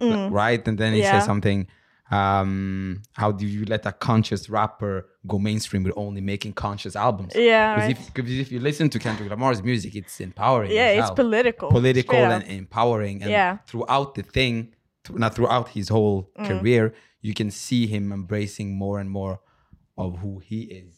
[0.00, 0.30] Mm.
[0.42, 0.62] right?
[0.68, 1.12] And then he Yeah.
[1.12, 1.60] said something.
[2.14, 4.94] Um, how do you let a conscious rapper
[5.26, 7.32] go mainstream with only making conscious albums?
[7.34, 8.18] Yeah, because right.
[8.24, 10.70] if, if you listen to Kendrick Lamar's music, it's empowering.
[10.70, 11.14] Yeah, it's hell.
[11.14, 13.16] political, political and empowering.
[13.22, 13.50] And Yeah.
[13.68, 14.54] throughout the thing,
[15.04, 16.46] th- not throughout his whole Mm.
[16.48, 16.84] career,
[17.28, 19.40] you can see him embracing more and more
[19.96, 20.92] of who he is,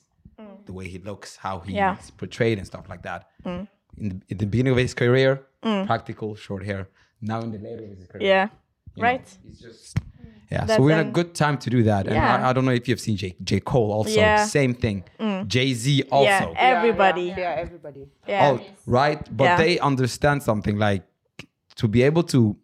[0.67, 1.83] the way he looks, how he's Mm.
[1.85, 1.97] Yeah.
[2.23, 3.21] portrayed, and stuff like that.
[3.45, 3.69] Mm.
[4.01, 5.31] In, the, in the beginning of his career,
[5.63, 5.87] Mm.
[5.87, 6.83] practical, short hair.
[7.21, 8.47] Now in the later of his career, yeah
[8.95, 9.99] you know, right he's just
[10.51, 10.65] yeah.
[10.65, 12.07] That's so we're in a good time to do that.
[12.07, 12.37] And Yeah.
[12.47, 13.61] I, I don't know if you've seen J, J.
[13.61, 14.11] Cole also.
[14.11, 14.45] Yeah.
[14.45, 15.05] Same thing.
[15.21, 15.47] Mm.
[15.49, 16.25] Jay Z also.
[16.25, 18.07] yeah everybody Yeah, yeah, everybody.
[18.29, 19.21] yeah Oh, right.
[19.37, 19.57] But Yeah.
[19.63, 21.03] they understand something like
[21.77, 22.57] to be able to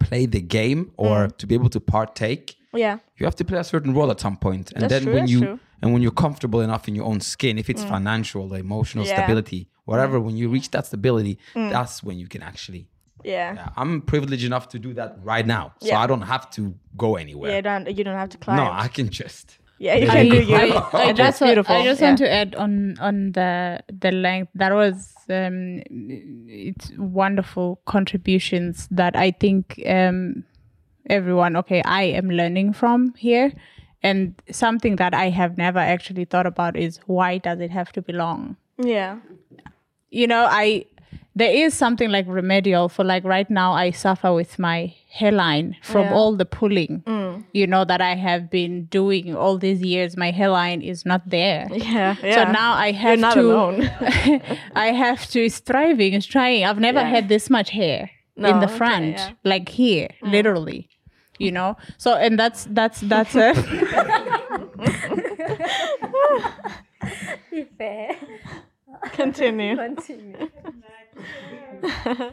[0.00, 1.36] play the game or Mm.
[1.38, 4.36] to be able to partake, yeah you have to play a certain role at some
[4.36, 4.72] point.
[4.72, 5.60] And That's then true, when that's you true.
[5.82, 9.14] and when you're comfortable enough in your own skin, if it's financial, emotional Yeah.
[9.16, 11.70] stability, whatever, when you reach that stability, Mm.
[11.70, 12.88] that's when you can actually.
[13.24, 16.00] Yeah Yeah, I'm privileged enough to do that right now, so Yeah.
[16.00, 17.56] I don't have to go anywhere.
[17.56, 19.58] you don't you don't have to climb no, I can just.
[19.78, 20.62] yeah you I- can do you I,
[20.92, 22.06] I just that's wa- beautiful I just yeah.
[22.08, 22.72] want to add on
[23.08, 25.82] on the the length that was um,
[26.70, 30.44] it's wonderful contributions that I think um,
[31.10, 33.52] everyone okay I am learning from here
[34.02, 38.02] and something that I have never actually thought about is why does it have to
[38.02, 39.16] be long yeah
[40.10, 40.84] you know i
[41.38, 46.06] there is something like remedial for like right now I suffer with my hairline from
[46.06, 46.14] Yeah.
[46.14, 47.02] all the pulling,
[47.52, 50.16] you know, that I have been doing all these years.
[50.16, 51.66] My hairline is not there.
[51.70, 52.16] Yeah.
[52.22, 52.34] yeah.
[52.46, 53.52] So now I have You're have not to.
[53.52, 53.82] alone.
[54.74, 55.44] I have to.
[55.44, 56.14] It's thriving.
[56.14, 56.64] It's trying.
[56.64, 57.10] I've never Yeah.
[57.10, 59.28] had this much hair No, in the okay, front, yeah.
[59.30, 59.36] Mm.
[59.44, 60.88] like here, literally.
[61.38, 61.76] You know.
[61.98, 63.52] So and that's that's that's a.
[69.12, 69.76] Continue.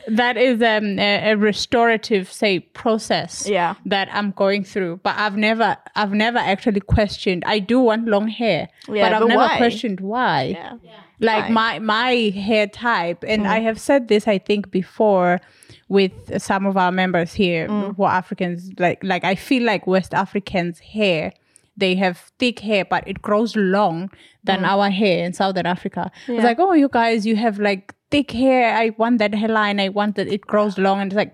[0.07, 3.75] that is um, a, a restorative say process Yeah.
[3.85, 8.27] that i'm going through but i've never i've never actually questioned i do want long
[8.27, 9.57] hair Yeah, but i've but never why?
[9.57, 10.73] questioned why Yeah.
[11.19, 11.49] like Why?
[11.49, 11.53] Mm.
[11.53, 15.41] my my hair type and i have said this i think before
[15.89, 17.95] with some of our members here Mm.
[17.95, 21.33] who are africans like like i feel like west africans hair
[21.75, 24.09] they have thick hair but it grows long
[24.43, 24.67] than Mm.
[24.67, 28.75] our hair in southern africa it's like oh you guys you have like thick hair
[28.83, 31.33] i want that hairline i want that it grows long and it's like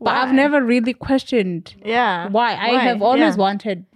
[0.00, 2.28] but i've never really questioned Yeah.
[2.28, 3.32] why i have always Yeah.
[3.34, 3.46] Mm.
[3.48, 3.86] wanted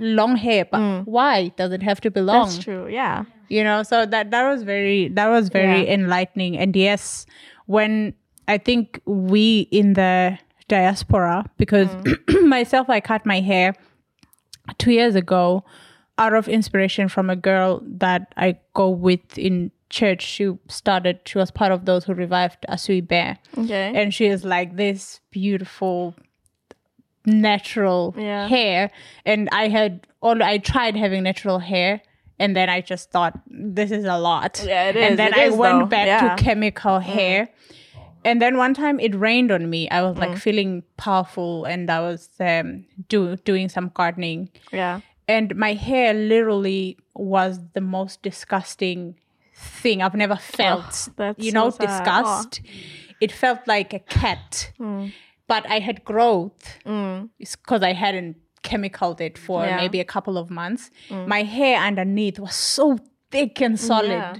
[0.00, 2.86] long hair but why does it have to be long That's true.
[2.88, 3.24] Yeah.
[3.48, 5.94] you know so that that was very that was very Yeah.
[5.94, 7.26] enlightening and yes
[7.66, 8.14] when
[8.46, 9.44] i think we
[9.82, 11.88] in the diaspora because
[12.56, 13.74] myself i cut my hair
[14.78, 15.64] two years ago
[16.18, 21.38] out of inspiration from a girl that i go with in church she started she
[21.38, 23.92] was part of those who revived ASUiB Okay.
[23.94, 26.14] and she is like this beautiful
[27.26, 28.46] natural Yeah.
[28.48, 28.90] hair
[29.26, 32.00] and i had all i tried having natural hair
[32.38, 35.02] and then i just thought this is a lot Yeah, it is.
[35.10, 35.86] and then It i is, went though.
[35.86, 36.20] back Yeah.
[36.30, 36.36] Mm.
[36.36, 37.48] to chemical hair
[38.24, 42.00] and then one time it rained on me i was like feeling powerful and i
[42.00, 45.00] was um, do, doing some gardening yeah.
[45.26, 49.16] and my hair literally was the most disgusting
[49.58, 51.08] thing I've never felt.
[51.08, 52.60] Oh, that's you know, so disgust.
[53.20, 55.12] It felt like a cat, mm.
[55.48, 56.78] but I had growth.
[56.86, 57.30] Mm.
[57.38, 59.76] It's because I hadn't chemicaled it for Yeah.
[59.76, 60.90] maybe a couple of months.
[61.08, 61.26] Mm.
[61.26, 62.98] My hair underneath was so
[63.30, 64.36] thick and solid, Yeah.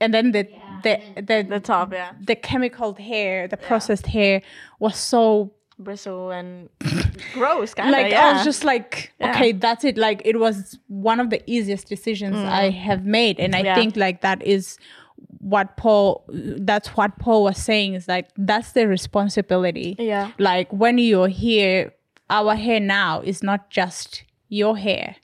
[0.00, 0.48] and then the
[0.84, 2.12] the the The top, yeah.
[2.24, 4.42] the chemical hair, the processed hair
[4.78, 6.68] was so Bristle and
[7.34, 7.92] gross, kind of.
[8.00, 8.26] like yeah.
[8.26, 9.30] I was just like, Yeah.
[9.32, 9.96] okay, that's it.
[9.98, 13.64] Like it was one of the easiest decisions I have made, and I Mm.
[13.64, 13.74] Yeah.
[13.74, 14.78] think like that is
[15.38, 16.24] what Paul.
[16.28, 19.96] That's what Paul was saying is like that's the responsibility.
[19.98, 20.30] Yeah.
[20.38, 21.92] Like when you're here,
[22.28, 24.22] our hair now is not just
[24.52, 25.14] your hair.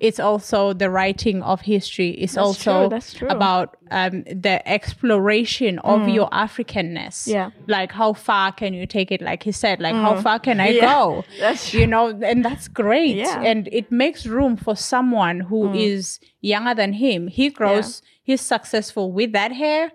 [0.00, 2.10] It's also the writing of history.
[2.10, 2.36] It's Mm.
[2.36, 3.28] That's also true, that's true.
[3.28, 3.34] Mm.
[3.36, 7.26] about um, the exploration of your Africanness.
[7.26, 7.50] Yeah.
[7.66, 9.20] Like how far can you take it?
[9.20, 10.74] Like he said, like how far can I Mm.
[10.80, 10.92] Yeah.
[10.94, 11.24] go?
[11.40, 11.80] That's true.
[11.80, 13.16] you know, and that's great.
[13.16, 13.38] Yeah.
[13.42, 13.46] Mm.
[13.50, 17.26] And it makes room for someone who is younger than him.
[17.28, 19.90] He grows, he's successful with that hair.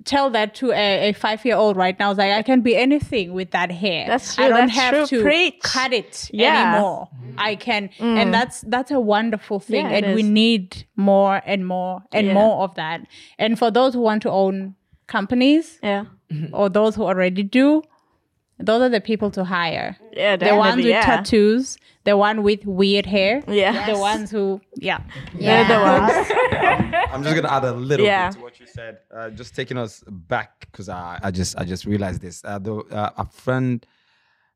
[0.00, 0.04] Mm.
[0.04, 2.10] Tell that to a, a five year old right now.
[2.10, 4.06] It's like, I can be anything with that hair.
[4.08, 4.44] That's true.
[4.44, 5.18] I don't have true.
[5.18, 5.60] to Preach.
[5.62, 6.54] cut it Yeah.
[6.54, 6.74] Mm.
[6.74, 7.08] anymore.
[7.38, 12.02] I can, and that's that's a wonderful thing, Yeah, and we need more and more
[12.12, 12.34] and Yeah.
[12.34, 13.02] more of that.
[13.38, 14.74] And for those who want to own
[15.06, 16.04] companies yeah.
[16.52, 17.82] or those who already do,
[18.58, 23.06] those are the people to hire Yeah, the ones with tattoos, the one with weird
[23.06, 23.86] hair, Yeah.
[23.92, 25.00] the ones who, yeah,
[25.34, 26.12] They're the ones.
[27.12, 28.28] I'm just gonna add a little Yeah.
[28.28, 28.98] bit to what you said.
[29.14, 32.42] Uh, just taking us back because I, I just I just realized this.
[32.44, 33.84] Uh, the, uh, a friend,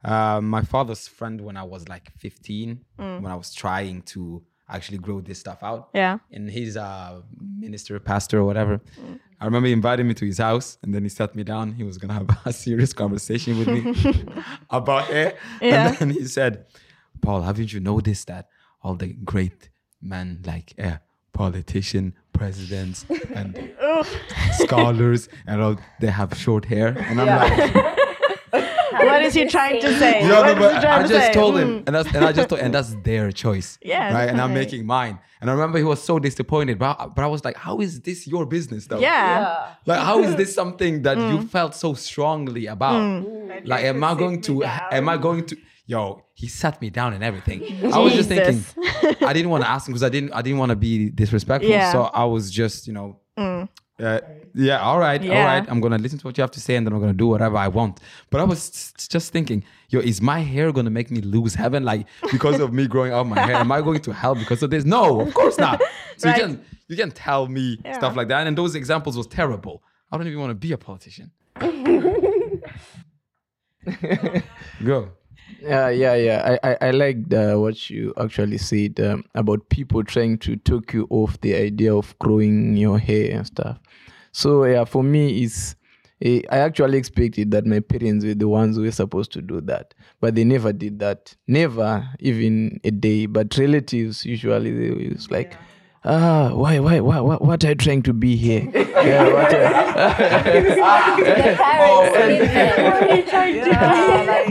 [0.05, 4.99] uh, my father's friend, when I was like 15, when I was trying to actually
[4.99, 5.91] grow this stuff out.
[5.95, 6.19] Yeah.
[6.33, 7.23] And he's a
[7.59, 8.81] minister, pastor, or whatever.
[9.41, 11.73] I remember he invited me to his house, and then he sat me down.
[11.73, 13.95] He was gonna have a serious conversation with me
[14.71, 15.35] about hair.
[15.61, 15.89] Yeah.
[15.89, 16.65] And then he said,
[17.25, 18.45] "Paul, haven't you noticed that
[18.83, 19.61] all the great
[20.01, 20.97] men like uh,
[21.33, 23.05] politician, presidents,
[23.35, 23.51] and
[24.65, 27.95] scholars, and all they have short hair?" And I'm like.
[29.11, 30.27] what is he trying to say?
[30.29, 31.33] No, What no, is but he trying I to just say?
[31.33, 31.63] told Mm.
[31.63, 33.79] him, and that's and I just told, and that's their choice.
[33.83, 34.29] Yeah, right.
[34.31, 35.19] And I'm making mine.
[35.41, 38.01] And I remember he was so disappointed, but I, but I was like, how is
[38.01, 39.01] this your business though?
[39.01, 39.75] Yeah.
[39.85, 42.95] Like, how is this something that you felt so strongly about?
[43.03, 43.67] Mm.
[43.67, 44.65] Like, am I going to?
[44.65, 45.57] Am I going to?
[45.87, 47.63] Yo, he sat me down and everything.
[47.93, 48.65] I was just thinking,
[49.21, 50.33] I didn't want to ask him because I didn't.
[50.33, 51.71] I didn't want to be disrespectful.
[51.71, 51.91] Yeah.
[51.91, 51.93] Mm.
[51.93, 53.21] So I was just, you know.
[53.37, 54.19] Uh,
[54.55, 55.45] yeah, all right, all Yeah.
[55.45, 55.65] right.
[55.71, 57.57] I'm gonna listen to what you have to say, and then I'm gonna do whatever
[57.59, 58.01] I want.
[58.31, 62.07] But I was just thinking, yo, is my hair gonna make me lose heaven, like
[62.33, 63.57] because of me growing out my hair?
[63.57, 64.85] Am I going to hell because of this?
[64.85, 65.81] No, of course not.
[66.17, 66.37] So Right.
[66.39, 69.83] you can you can tell me stuff like that, and those examples was terrible.
[70.11, 71.31] I don't even want to be a politician.
[74.85, 75.11] Go.
[75.61, 76.59] Yeah, yeah, yeah.
[76.63, 80.93] I, I, I liked uh, what you actually said um, about people trying to talk
[80.93, 83.79] you off the idea of growing your hair and stuff.
[84.33, 85.77] So yeah, for me, it's
[86.23, 89.61] eh, I actually expected that my parents were the ones who were supposed to do
[89.63, 91.35] that, but they never did that.
[91.47, 93.27] Never, even a day.
[93.27, 95.57] But relatives usually they was like.
[96.07, 98.69] Ah, why, why, why, what, what are you trying to be here?
[98.75, 101.05] yeah, what are-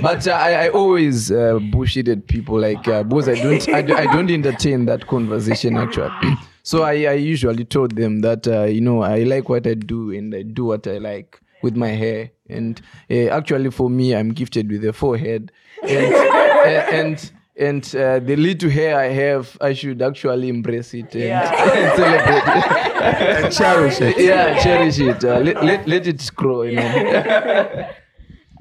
[0.01, 3.95] but uh, I, I always uh, bullshitted people like uh, because I don't I, do-
[3.95, 6.09] I don't entertain that conversation actually.
[6.63, 10.11] so I, I usually told them that uh, you know I like what I do
[10.11, 12.31] and I do what I like with my hair.
[12.49, 15.51] And uh, actually for me I'm gifted with a forehead.
[15.83, 16.13] And
[16.93, 21.95] and and uh, the little hair I have I should actually embrace it and, and
[21.95, 23.43] celebrate it.
[23.43, 24.17] And cherish it.
[24.19, 25.23] Yeah cherish it.
[25.23, 27.89] Uh, let, let, let it grow you know.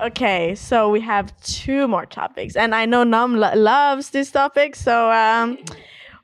[0.01, 4.75] Okay, so we have two more topics, and I know Nam lo- loves this topic.
[4.75, 5.59] So, um,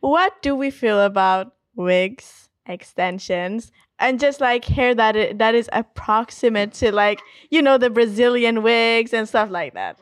[0.00, 5.68] what do we feel about wigs, extensions, and just like hair that i- that is
[5.72, 9.96] approximate to like you know the Brazilian wigs and stuff like that?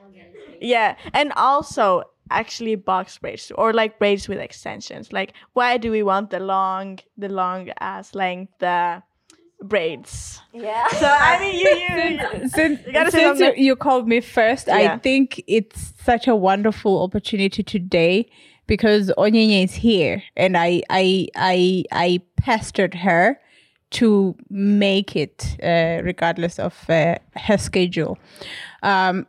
[0.59, 5.13] Yeah, and also actually box braids or like braids with extensions.
[5.13, 9.01] Like, why do we want the long, the long ass length uh,
[9.63, 10.41] braids?
[10.53, 10.87] Yeah.
[10.89, 12.49] So I mean, you you.
[12.49, 14.95] since, You gotta say since you, you called me first, Yeah.
[14.95, 18.29] I think it's such a wonderful opportunity today
[18.67, 23.39] because Onyenye is here, and I I I I pestered her
[23.89, 28.19] to make it uh, regardless of uh, her schedule.
[28.83, 29.27] Um,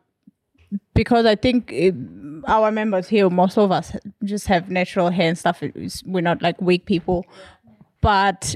[0.93, 1.91] because I think uh,
[2.51, 5.63] our members here, most of us just have natural hair and stuff.
[5.63, 7.25] It's- We're not like wig people,
[8.01, 8.55] but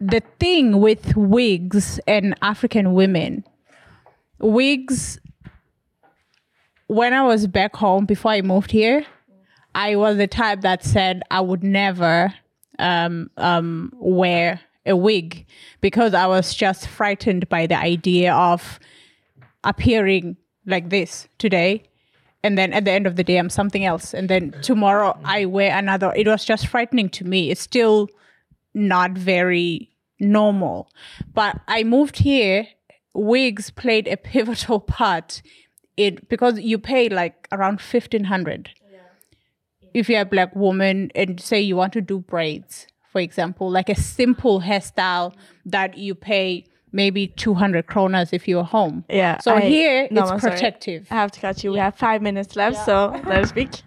[0.00, 3.44] the thing with wigs and African women,
[4.38, 5.18] wigs.
[6.86, 9.06] When I was back home before I moved here,
[9.76, 12.34] I was the type that said I would never
[12.80, 15.46] um, um, wear a wig
[15.80, 18.80] because I was just frightened by the idea of
[19.62, 20.36] appearing
[20.70, 21.82] like this today
[22.42, 24.14] and then at the end of the day i'm something else.
[24.14, 26.12] And then tomorrow i wear another.
[26.16, 27.50] It was just frightening to me.
[27.50, 28.08] It's still
[28.74, 30.88] not very normal.
[31.34, 32.68] But i moved here.
[33.12, 35.42] Wigs played a pivotal part
[35.96, 38.70] it because you pay like around 1500
[39.94, 43.88] if you're a black woman and say you want to do braids, for example, like
[43.88, 45.34] a simple hairstyle
[45.66, 49.04] that you pay maybe 200 kronas if you're home.
[49.08, 49.38] Yeah.
[49.40, 50.52] So I- here no, it's I'm sorry.
[50.52, 51.06] protective.
[51.10, 51.72] I have to cut you.
[51.72, 53.82] We have five minutes left, so let us speak.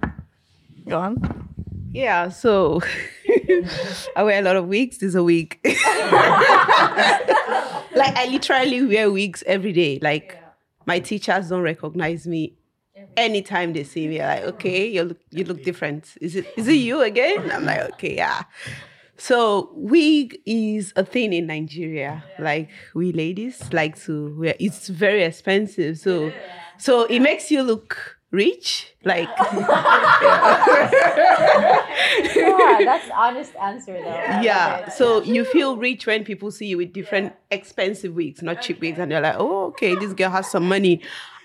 [0.88, 1.40] Go on.
[1.92, 2.82] Yeah, so
[4.16, 4.98] I wear a lot of wigs.
[4.98, 5.60] This is a wig.
[5.64, 5.78] like
[8.18, 10.00] I literally wear wigs every day.
[10.02, 10.38] Like
[10.86, 12.56] my teachers don't recognize me
[13.16, 14.20] anytime they see me.
[14.20, 16.16] Like, okay, you look you look different.
[16.20, 17.52] Is it is it you again?
[17.52, 18.42] I'm like, okay, yeah.
[19.18, 22.24] So wig is a thing in Nigeria.
[22.40, 24.56] Like we ladies like to wear.
[24.60, 26.00] It's very expensive.
[26.00, 26.32] So
[26.78, 28.94] so it makes you look rich.
[29.06, 29.30] Like
[32.36, 34.42] yeah, that's honest answer though.
[34.42, 34.90] yeah.
[34.90, 38.98] So you feel rich when people see you with different expensive wigs, not cheap wigs,
[39.00, 41.02] and they're like, oh, okay, this girl has some money.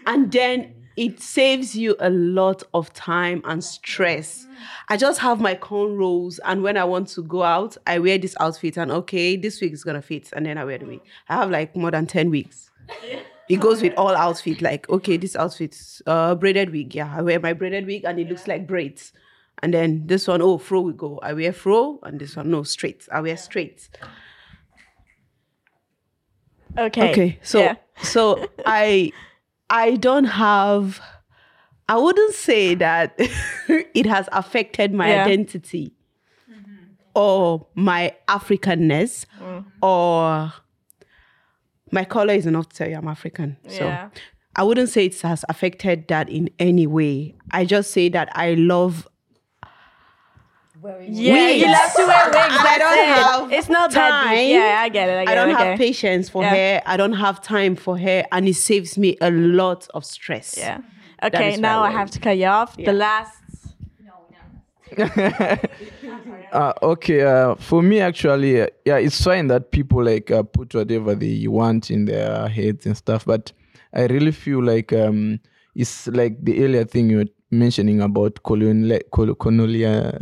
[0.07, 4.47] And then it saves you a lot of time and stress.
[4.89, 8.37] I just have my cornrows, and when I want to go out, I wear this
[8.41, 11.01] outfit, and okay, this wig is gonna fit, and then I wear the wig.
[11.29, 12.71] I have like more than 10 wigs.
[13.49, 14.61] It goes with all outfit.
[14.61, 16.95] Like, okay, this outfit's uh braided wig.
[16.95, 19.15] Yeah, I wear my braided wig and it looks like braids.
[19.63, 21.19] And then this one, oh, fro we go.
[21.23, 23.09] I wear fro, and this one, no, straight.
[23.11, 23.89] I wear straight.
[26.77, 27.11] Okay.
[27.11, 27.77] Okay, so Yeah.
[28.03, 29.13] so I
[29.71, 31.01] I don't have.
[31.89, 33.15] I wouldn't say that
[33.69, 35.25] it has affected my Yeah.
[35.25, 35.93] identity
[37.15, 39.65] or my Africanness Mm.
[39.83, 40.53] or
[41.91, 43.57] my color is enough to tell you I'm African.
[43.69, 43.89] So
[44.57, 47.35] I wouldn't say it has affected that in any way.
[47.51, 49.09] I just say that I love
[50.83, 51.61] Yeah, wigs.
[51.61, 52.57] you love to wear wigs.
[52.75, 53.07] I don't it.
[53.07, 54.37] have It's not that time.
[54.37, 54.51] deep.
[54.55, 55.19] Yeah, I get it.
[55.19, 55.57] I get I don't it.
[55.57, 55.77] have okay.
[55.77, 56.51] patience for Yeah.
[56.51, 56.83] hair.
[56.87, 60.55] I don't have time for hair, and it saves me a lot of stress.
[60.57, 60.79] Yeah.
[61.23, 62.77] Okay, now I I have to cut you off.
[62.77, 63.35] The last.
[66.51, 70.75] Uh, okay, uh, for me actually, uh, yeah, it's fine that people like uh, put
[70.75, 73.53] whatever they want in their heads and stuff, but
[73.93, 75.41] I really feel like um,
[75.75, 80.13] it's like the earlier thing you were mentioning about colonial, col- colonial,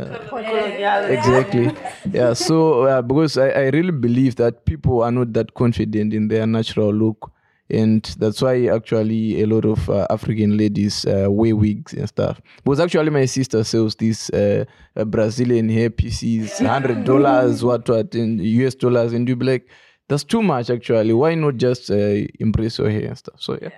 [1.05, 1.69] exactly.
[2.13, 6.27] Yeah, so uh, because I, I really believe that people are not that confident in
[6.27, 7.31] their natural look.
[7.69, 12.39] And that's why actually a lot of uh, African ladies uh, wear wigs and stuff.
[12.63, 14.63] Because actually my sister sells these uh,
[14.95, 19.67] uh, Brazilian hair pieces, hundred dollars, what what in US dollars, and you be like,
[20.07, 21.11] that's too much actually.
[21.11, 23.35] Why not just uh, embrace your hair and stuff?
[23.39, 23.71] So yeah.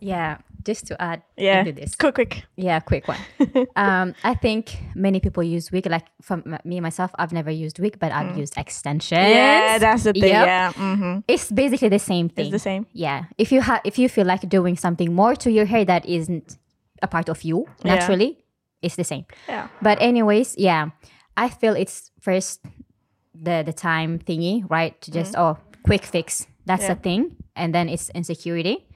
[0.00, 1.60] Yeah, just to add Yeah.
[1.60, 1.94] into this.
[1.94, 2.44] Quick, quick.
[2.56, 3.18] Yeah, quick one.
[3.76, 5.86] um, I think many people use wig.
[5.86, 9.20] Like for m- me myself, I've never used wig, but I've used extensions.
[9.20, 9.34] Mm.
[9.34, 10.34] Yeah, that's the thing.
[10.36, 10.46] Yep.
[10.46, 10.72] Yeah.
[10.74, 11.18] Mm-hmm.
[11.28, 12.46] It's basically the same thing.
[12.46, 12.86] It's the same.
[12.92, 13.24] Yeah.
[13.38, 16.58] If you have, if you feel like doing something more to your hair that isn't
[17.02, 17.94] a part of you Yeah.
[17.94, 18.44] naturally,
[18.82, 19.24] it's the same.
[19.48, 19.68] Yeah.
[19.80, 20.90] But anyways, yeah,
[21.36, 22.60] I feel it's first
[23.34, 25.00] the the time thingy, right?
[25.02, 26.46] To just oh, quick fix.
[26.66, 26.82] That's.
[26.82, 26.94] Yeah.
[26.94, 28.88] the thing, and then it's insecurity.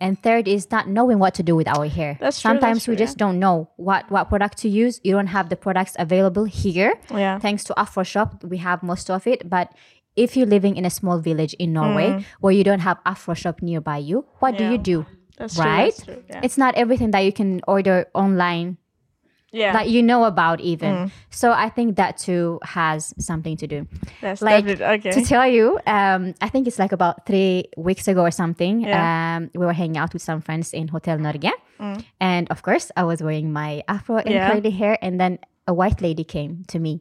[0.00, 2.14] And third is not knowing what to do with our hair.
[2.14, 2.18] Mm.
[2.20, 5.00] That's true, Sometimes that's we true, just don't know what what product to use.
[5.04, 6.94] You don't have the products available here.
[7.10, 7.38] Yeah.
[7.38, 9.48] Thanks to Afro Shop, we have most of it.
[9.48, 9.72] But
[10.16, 13.62] if you're living in a small village in Norway where you don't have Afro Shop
[13.62, 14.72] nearby you, what do Mm.
[14.72, 15.06] You do?
[15.36, 15.64] That's true.
[15.64, 15.94] right?
[15.94, 16.22] That's true.
[16.28, 16.40] Yeah.
[16.42, 18.78] It's not everything that you can order online
[19.52, 19.72] yeah.
[19.72, 20.94] that you know about even.
[20.94, 21.10] Mm.
[21.30, 23.86] So I think that too has something to do.
[24.20, 25.10] That's like okay.
[25.10, 28.80] to tell you, um, I think it's like about three weeks ago or something.
[28.82, 29.36] Yeah.
[29.36, 31.50] Um, we were hanging out with some friends in Hotel Norge,
[32.20, 34.34] and of course, I was wearing my afro and Mm.
[34.34, 34.50] Yeah.
[34.52, 37.00] curly hair, and then a white lady came to me,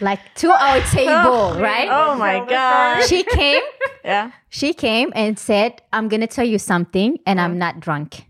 [0.00, 1.88] like to our table, right?
[1.90, 3.04] Oh my god.
[3.06, 3.62] She came.
[4.04, 4.32] Yeah.
[4.50, 8.26] She came and said, "I'm gonna tell you something, and I'm not drunk."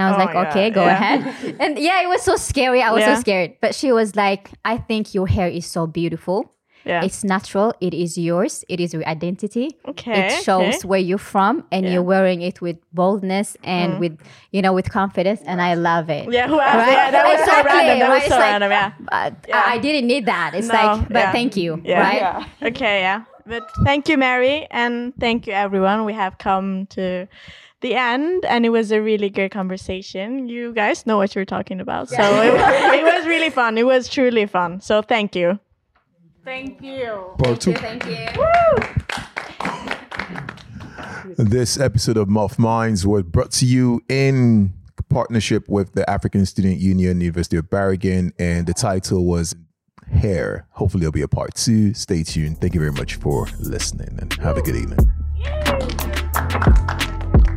[0.00, 0.92] And I was Oh like, God, "Okay, go yeah.
[0.96, 2.80] ahead." And yeah, it was so scary.
[2.82, 3.14] I was Yeah.
[3.14, 3.50] so scared.
[3.60, 6.50] But she was like, "I think your hair is so beautiful.
[6.86, 7.04] Yeah.
[7.04, 7.74] It's natural.
[7.82, 8.64] It is yours.
[8.72, 9.76] It is your identity.
[9.86, 10.88] Okay, It shows okay.
[10.88, 11.90] where you're from, and Yeah.
[11.90, 11.94] Mm.
[11.94, 14.16] you're wearing it with boldness and with
[14.50, 15.40] you know with confidence.
[15.44, 16.24] And I love it.
[16.32, 16.48] yeah.
[16.48, 16.76] Who asked?
[16.78, 16.92] Right?
[16.96, 17.10] Yeah.
[17.16, 17.98] That was so random.
[17.98, 18.14] That right?
[18.22, 18.70] was so like- random.
[18.78, 18.90] Yeah.
[19.12, 19.62] But Yeah.
[19.66, 20.54] I, I didn't need that.
[20.58, 21.32] It's No, like, but yeah.
[21.36, 22.00] thank you, Yeah.
[22.06, 22.46] right?
[22.70, 23.20] Okay, yeah.
[23.52, 25.98] But thank you, Mary, and thank you, everyone.
[26.10, 27.26] We have come to
[27.80, 30.48] the end, and it was a really good conversation.
[30.48, 32.54] You guys know what you're talking about, so it,
[33.00, 33.78] it was really fun.
[33.78, 34.80] It was truly fun.
[34.80, 35.58] So thank you.
[36.44, 37.34] Thank you.
[37.38, 37.74] Part two.
[37.74, 38.28] Thank you.
[41.36, 44.72] This episode of Muff Minds was brought to you in
[45.08, 49.54] partnership with the African Student Union, University of Bergen, and the title was
[50.10, 50.66] Hair.
[50.70, 51.94] Hopefully, it'll be a part two.
[51.94, 52.60] Stay tuned.
[52.60, 54.98] Thank you very much for listening and have a good evening.